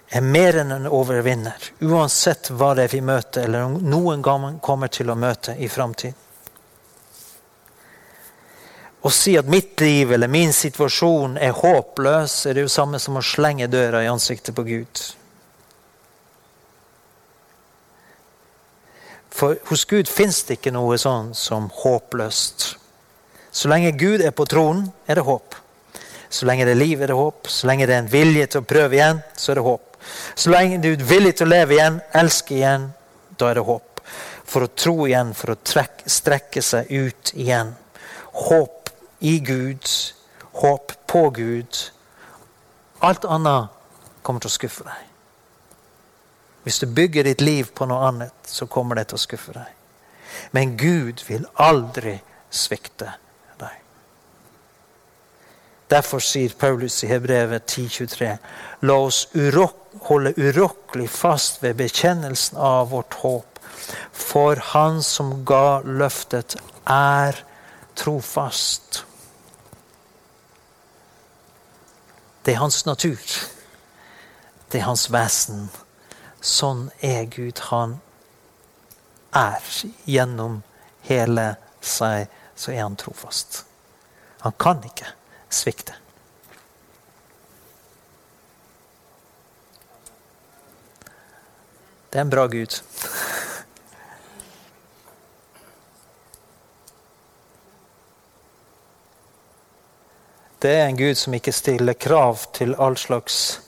er 0.09 0.25
mer 0.25 0.57
enn 0.63 0.73
en 0.73 0.89
overvinner, 0.89 1.73
uansett 1.85 2.49
hva 2.57 2.73
det 2.77 2.89
er 2.89 2.95
vi 2.95 3.03
møter, 3.05 3.45
eller 3.45 3.77
noen 3.83 4.25
gang 4.25 4.57
kommer 4.65 4.89
til 4.93 5.11
å 5.13 5.19
møte 5.19 5.57
i 5.59 5.69
framtiden. 5.69 6.17
Å 8.99 9.11
si 9.15 9.37
at 9.39 9.47
mitt 9.47 9.79
liv 9.81 10.11
eller 10.13 10.29
min 10.29 10.51
situasjon 10.53 11.37
er 11.39 11.55
håpløs, 11.55 12.41
er 12.47 12.57
det 12.57 12.65
jo 12.67 12.73
samme 12.73 12.99
som 12.99 13.21
å 13.21 13.23
slenge 13.23 13.69
døra 13.71 14.03
i 14.03 14.11
ansiktet 14.11 14.57
på 14.57 14.65
Gud. 14.67 15.03
For 19.39 19.55
hos 19.71 19.85
Gud 19.87 20.11
fins 20.11 20.43
det 20.49 20.59
ikke 20.59 20.75
noe 20.75 20.99
sånn 20.99 21.31
som 21.39 21.71
håpløst. 21.85 22.73
Så 23.55 23.71
lenge 23.71 23.95
Gud 23.95 24.25
er 24.25 24.35
på 24.35 24.49
tronen, 24.51 24.89
er 25.07 25.21
det 25.21 25.29
håp. 25.29 25.55
Så 26.29 26.49
lenge 26.49 26.67
det 26.67 26.75
er 26.75 26.83
liv, 26.83 26.99
er 27.01 27.13
det 27.13 27.17
håp. 27.17 27.47
Så 27.47 27.71
lenge 27.71 27.87
det 27.87 27.95
er 27.95 28.03
en 28.03 28.11
vilje 28.11 28.49
til 28.51 28.65
å 28.65 28.67
prøve 28.69 28.99
igjen, 28.99 29.23
så 29.39 29.53
er 29.53 29.61
det 29.61 29.69
håp. 29.69 29.88
Så 30.35 30.51
lenge 30.51 30.81
du 30.83 30.93
er 30.93 31.05
villig 31.05 31.37
til 31.39 31.49
å 31.49 31.53
leve 31.53 31.77
igjen, 31.77 32.01
elske 32.17 32.57
igjen, 32.59 32.89
da 33.39 33.51
er 33.51 33.61
det 33.61 33.67
håp. 33.69 34.03
For 34.49 34.65
å 34.65 34.73
tro 34.73 35.07
igjen, 35.07 35.35
for 35.37 35.53
å 35.53 35.61
trekke, 35.61 36.09
strekke 36.11 36.63
seg 36.65 36.91
ut 36.91 37.33
igjen. 37.35 37.75
Håp 38.49 38.91
i 39.21 39.39
Gud, 39.45 39.91
håp 40.63 40.95
på 41.07 41.25
Gud. 41.37 41.83
Alt 43.05 43.27
annet 43.29 43.75
kommer 44.23 44.43
til 44.43 44.51
å 44.51 44.57
skuffe 44.57 44.87
deg. 44.87 45.05
Hvis 46.65 46.81
du 46.83 46.87
bygger 46.93 47.25
ditt 47.25 47.41
liv 47.41 47.71
på 47.75 47.87
noe 47.89 48.09
annet, 48.11 48.35
så 48.45 48.67
kommer 48.69 48.99
det 48.99 49.09
til 49.09 49.17
å 49.17 49.23
skuffe 49.23 49.55
deg. 49.55 49.71
Men 50.53 50.77
Gud 50.77 51.23
vil 51.29 51.47
aldri 51.65 52.19
svikte 52.51 53.15
deg. 53.61 53.77
Derfor 55.89 56.21
sier 56.21 56.53
Paulus 56.59 56.99
i 57.05 57.09
Hebrevet 57.09 57.73
10,23.: 57.73 58.35
La 58.85 58.99
oss 59.01 59.27
urok 59.35 59.88
holde 60.07 60.35
urokkelig 60.37 61.09
fast 61.11 61.63
ved 61.63 61.77
bekjennelsen 61.81 62.59
av 62.59 62.91
vårt 62.91 63.15
håp. 63.23 63.59
For 64.13 64.57
Han 64.73 65.03
som 65.03 65.45
ga 65.45 65.81
løftet, 65.85 66.57
er 66.89 67.37
trofast. 67.99 69.05
Det 72.45 72.55
er 72.55 72.63
hans 72.63 72.87
natur. 72.87 73.21
Det 74.73 74.81
er 74.81 74.87
hans 74.87 75.09
vesen. 75.13 75.69
Sånn 76.41 76.87
er 77.05 77.27
Gud. 77.29 77.61
Han 77.69 77.99
er 79.37 79.65
gjennom 80.09 80.63
hele 81.09 81.51
seg, 81.85 82.29
så 82.57 82.73
er 82.73 82.87
han 82.87 82.97
trofast. 82.97 83.65
Han 84.47 84.57
kan 84.57 84.81
ikke 84.87 85.11
svikte. 85.53 85.97
Det 92.11 92.19
er 92.19 92.25
en 92.25 92.31
bra 92.31 92.47
Gud. 92.47 92.81
Det 100.59 100.71
er 100.75 100.87
en 100.87 100.97
Gud 100.97 101.15
som 101.15 101.35
ikke 101.37 101.53
stiller 101.53 101.95
krav 101.95 102.41
til 102.57 102.73
all 102.81 102.97
slags 102.99 103.61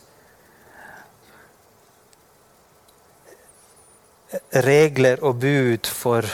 regler 4.64 5.20
og 5.22 5.38
bud 5.42 5.90
for 5.90 6.26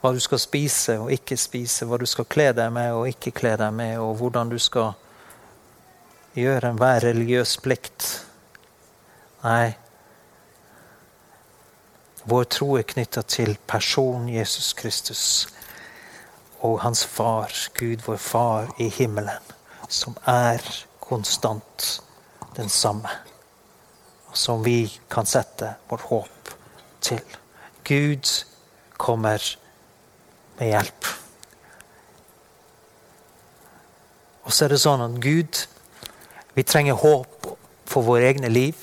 hva 0.00 0.12
du 0.14 0.20
skal 0.22 0.38
spise 0.42 0.98
og 1.00 1.10
ikke 1.14 1.38
spise, 1.40 1.88
hva 1.88 1.98
du 1.98 2.06
skal 2.06 2.28
kle 2.30 2.50
deg 2.54 2.70
med 2.76 2.92
og 2.94 3.08
ikke 3.10 3.32
kle 3.40 3.56
deg 3.58 3.72
med, 3.74 3.96
og 3.98 4.14
hvordan 4.20 4.52
du 4.52 4.58
skal 4.62 4.92
gjøre 6.36 6.74
enhver 6.74 7.00
religiøs 7.08 7.56
plikt. 7.64 8.06
Nei. 9.42 9.85
Vår 12.26 12.44
tro 12.50 12.72
er 12.74 12.82
knytta 12.82 13.22
til 13.22 13.52
personen 13.70 14.26
Jesus 14.34 14.72
Kristus 14.74 15.46
og 16.58 16.80
hans 16.82 17.04
far, 17.06 17.52
Gud 17.78 18.02
vår 18.02 18.16
far 18.18 18.72
i 18.82 18.88
himmelen, 18.90 19.52
som 19.88 20.16
er 20.26 20.58
konstant 21.00 22.02
den 22.56 22.68
samme, 22.68 23.12
og 24.26 24.34
som 24.34 24.64
vi 24.66 24.90
kan 25.10 25.26
sette 25.26 25.76
vårt 25.86 26.08
håp 26.10 26.50
til. 27.00 27.22
Gud 27.86 28.26
kommer 28.98 29.38
med 30.58 30.66
hjelp. 30.66 31.10
Og 34.42 34.52
så 34.52 34.64
er 34.64 34.74
det 34.74 34.82
sånn 34.82 35.06
at 35.06 35.18
Gud 35.22 35.66
Vi 36.56 36.62
trenger 36.64 36.96
håp 36.96 37.50
for 37.84 38.00
våre 38.02 38.30
egne 38.30 38.48
liv. 38.48 38.78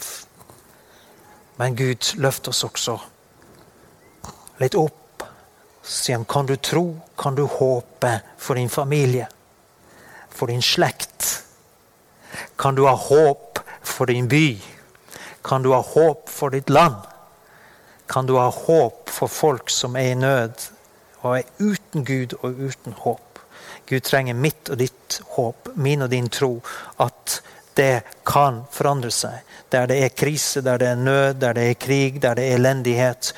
Men 1.58 1.74
Gud 1.76 2.12
løfter 2.22 2.54
oss 2.54 2.62
også 2.68 3.00
litt 4.64 4.78
opp. 4.80 5.24
Sier 5.84 6.18
han, 6.18 6.26
kan 6.26 6.48
du 6.48 6.56
tro, 6.56 6.86
kan 7.20 7.36
du 7.36 7.44
håpe 7.44 8.14
for 8.38 8.56
din 8.56 8.70
familie, 8.70 9.28
for 10.30 10.48
din 10.48 10.62
slekt? 10.62 11.44
Kan 12.56 12.76
du 12.76 12.86
ha 12.88 12.96
håp 12.96 13.60
for 13.82 14.06
din 14.06 14.28
by? 14.28 14.62
Kan 15.44 15.64
du 15.64 15.74
ha 15.74 15.82
håp 15.82 16.30
for 16.30 16.50
ditt 16.50 16.70
land? 16.70 16.96
Kan 18.08 18.26
du 18.26 18.38
ha 18.38 18.50
håp 18.50 19.10
for 19.10 19.28
folk 19.28 19.70
som 19.70 19.96
er 19.96 20.14
i 20.14 20.16
nød 20.16 20.70
og 21.24 21.38
er 21.38 21.44
uten 21.60 22.04
Gud 22.08 22.36
og 22.42 22.60
uten 22.60 22.96
håp? 23.04 23.40
Gud 23.90 24.04
trenger 24.08 24.34
mitt 24.34 24.70
og 24.72 24.80
ditt 24.80 25.20
håp, 25.36 25.74
min 25.76 26.06
og 26.06 26.10
din 26.10 26.30
tro, 26.32 26.56
at 27.04 27.42
det 27.76 28.04
kan 28.28 28.64
forandre 28.72 29.12
seg. 29.12 29.42
Der 29.74 29.88
det 29.90 29.98
er 30.06 30.16
krise, 30.16 30.62
der 30.62 30.78
det 30.80 30.88
er 30.88 30.96
nød, 30.96 31.42
der 31.42 31.54
det 31.54 31.70
er 31.70 31.80
krig, 31.80 32.22
der 32.22 32.40
det 32.40 32.48
er 32.48 32.56
elendighet, 32.56 33.34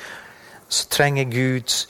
så 0.68 0.88
trenger 0.90 1.24
Gud 1.24 1.86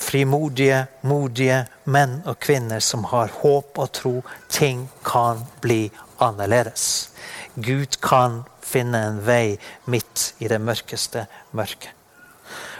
frimodige, 0.00 0.86
modige 1.02 1.64
menn 1.84 2.20
og 2.24 2.38
kvinner 2.40 2.80
som 2.80 3.04
har 3.10 3.32
håp 3.42 3.78
og 3.78 3.92
tro. 3.92 4.14
Ting 4.48 4.88
kan 5.04 5.44
bli 5.60 5.90
annerledes. 6.20 7.10
Gud 7.54 8.00
kan 8.02 8.42
finne 8.64 9.02
en 9.06 9.22
vei 9.26 9.58
midt 9.90 10.34
i 10.38 10.48
det 10.48 10.60
mørkeste 10.60 11.26
mørket. 11.52 11.92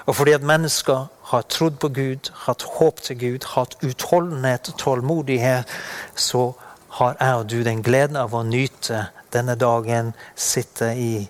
Og 0.08 0.16
fordi 0.16 0.32
at 0.32 0.42
mennesker 0.42 1.06
har 1.30 1.42
trodd 1.42 1.76
på 1.78 1.88
Gud, 1.94 2.30
hatt 2.46 2.64
håp 2.78 3.02
til 3.04 3.18
Gud, 3.18 3.44
hatt 3.54 3.76
utholdenhet 3.84 4.72
og 4.72 4.78
tålmodighet, 4.78 5.68
så 6.16 6.52
har 6.98 7.16
jeg 7.20 7.34
og 7.34 7.50
du 7.50 7.60
den 7.62 7.82
gleden 7.86 8.16
av 8.18 8.34
å 8.34 8.42
nyte 8.42 9.04
denne 9.30 9.54
dagen, 9.54 10.14
sitte 10.34 10.90
i 10.98 11.28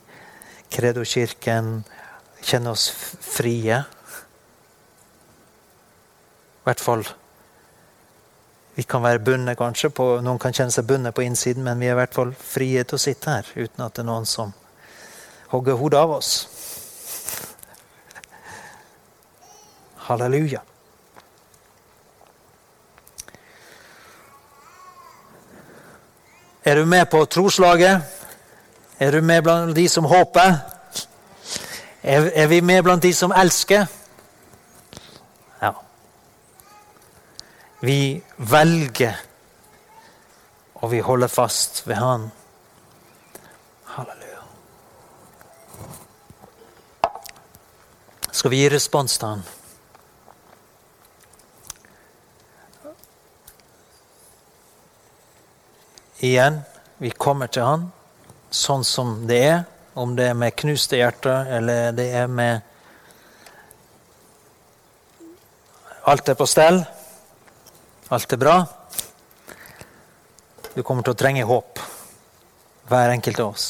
Kredo-kirken, 0.72 1.82
kjenne 2.42 2.70
oss 2.70 2.90
frie. 3.20 3.80
I 6.60 6.68
hvert 6.68 6.80
fall 6.80 7.04
Vi 8.76 8.82
kan 8.88 9.02
være 9.02 9.18
bundet, 9.18 9.58
kanskje. 9.58 9.90
På, 9.92 10.04
noen 10.24 10.38
kan 10.40 10.54
kjenne 10.56 10.72
seg 10.72 10.86
bundet 10.88 11.12
på 11.12 11.24
innsiden, 11.26 11.64
men 11.66 11.80
vi 11.82 11.88
er 11.90 11.92
i 11.92 11.98
hvert 11.98 12.14
fall 12.14 12.30
frie 12.32 12.84
til 12.86 12.96
å 12.96 13.02
sitte 13.02 13.34
her 13.34 13.48
uten 13.56 13.84
at 13.84 13.92
det 13.98 14.04
er 14.04 14.08
noen 14.08 14.28
som 14.28 14.54
hogger 15.50 15.76
hodet 15.76 16.00
av 16.00 16.14
oss. 16.14 16.30
Halleluja. 20.06 20.62
Er 26.64 26.74
du 26.80 26.86
med 26.86 27.10
på 27.10 27.24
troslaget? 27.24 28.00
Er 29.00 29.12
du 29.12 29.20
med 29.20 29.42
blant 29.42 29.76
de 29.76 29.88
som 29.88 30.04
håper? 30.04 30.79
Er, 32.02 32.46
vi 32.46 32.60
med 32.60 32.82
blant 32.82 33.02
de 33.02 33.12
som 33.14 33.32
elsker? 33.32 33.86
Ja. 35.60 35.72
Vi 37.80 38.22
velger, 38.36 39.20
og 40.74 40.90
vi 40.90 41.00
holder 41.04 41.28
fast 41.28 41.82
ved 41.88 42.00
Han. 42.00 42.30
Halleluja. 43.84 44.40
Skal 48.32 48.50
vi 48.50 48.62
gi 48.62 48.68
respons 48.72 49.18
til 49.18 49.28
Han? 49.28 49.46
Igjen, 56.20 56.60
vi 56.98 57.10
kommer 57.10 57.48
til 57.48 57.64
Han 57.64 57.90
sånn 58.50 58.84
som 58.84 59.14
det 59.30 59.40
er. 59.46 59.60
Om 59.94 60.14
det 60.16 60.28
er 60.30 60.38
med 60.38 60.54
knuste 60.54 61.00
hjerter, 61.00 61.48
eller 61.58 61.94
det 61.96 62.10
er 62.14 62.28
med 62.30 62.66
Alt 66.10 66.30
er 66.32 66.34
på 66.34 66.46
stell. 66.48 66.80
Alt 68.10 68.32
er 68.32 68.40
bra. 68.40 68.54
Du 70.74 70.80
kommer 70.86 71.04
til 71.04 71.12
å 71.12 71.18
trenge 71.18 71.44
håp, 71.46 71.78
hver 72.88 73.12
enkelt 73.12 73.42
av 73.42 73.52
oss. 73.52 73.68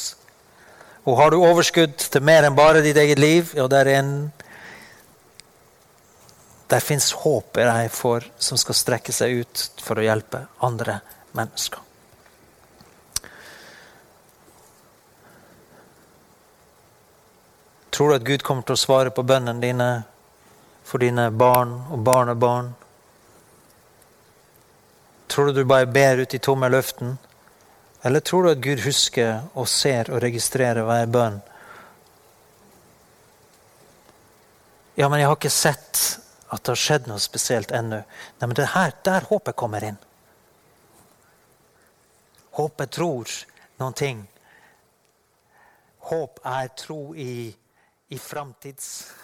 Og 1.09 1.17
har 1.17 1.33
du 1.33 1.41
overskudd 1.41 1.97
til 1.97 2.23
mer 2.25 2.45
enn 2.47 2.57
bare 2.57 2.83
ditt 2.85 2.97
eget 2.97 3.19
liv, 3.19 3.51
ja, 3.57 3.67
der, 3.69 3.89
er 3.89 3.99
en, 3.99 4.15
der 6.69 6.85
fins 6.85 7.11
håp 7.23 7.57
i 7.57 7.67
deg 7.67 7.91
for, 7.93 8.25
som 8.37 8.59
skal 8.61 8.77
strekke 8.77 9.13
seg 9.15 9.41
ut 9.43 9.67
for 9.81 9.99
å 9.99 10.05
hjelpe 10.05 10.45
andre 10.63 11.01
mennesker. 11.37 11.90
Tror 17.91 18.09
du 18.09 18.15
at 18.15 18.23
Gud 18.23 18.43
kommer 18.43 18.63
til 18.63 18.77
å 18.77 18.79
svare 18.79 19.11
på 19.11 19.23
bønnene 19.27 19.59
dine 19.59 19.89
for 20.87 21.03
dine 21.03 21.27
barn 21.31 21.73
og 21.91 21.99
barnebarn? 22.07 22.71
Tror 25.27 25.51
du 25.51 25.59
du 25.59 25.65
bare 25.67 25.85
ber 25.91 26.23
ut 26.23 26.33
i 26.33 26.39
tomme 26.39 26.69
løften? 26.71 27.17
Eller 28.01 28.19
tror 28.19 28.43
du 28.43 28.51
at 28.51 28.63
Gud 28.63 28.79
husker 28.87 29.43
og 29.53 29.67
ser 29.67 30.09
og 30.11 30.23
registrerer 30.23 30.87
hver 30.87 31.11
bønn? 31.11 31.41
Ja, 34.95 35.09
men 35.09 35.19
jeg 35.19 35.27
har 35.27 35.37
ikke 35.37 35.51
sett 35.51 35.99
at 36.51 36.63
det 36.63 36.73
har 36.73 36.79
skjedd 36.79 37.07
noe 37.11 37.19
spesielt 37.23 37.71
ennå. 37.75 38.01
Nei, 38.03 38.47
men 38.47 38.55
det 38.55 38.65
er 38.65 38.73
her, 38.73 38.95
der 39.03 39.27
håpet 39.29 39.55
kommer 39.59 39.83
inn. 39.87 39.99
Håpet 42.55 42.91
tror 42.91 43.31
noen 43.79 43.95
ting. 43.95 44.25
Håp 46.11 46.41
er 46.43 46.71
tro 46.75 47.15
i 47.15 47.33
i 48.11 48.17
framtids 48.19 49.15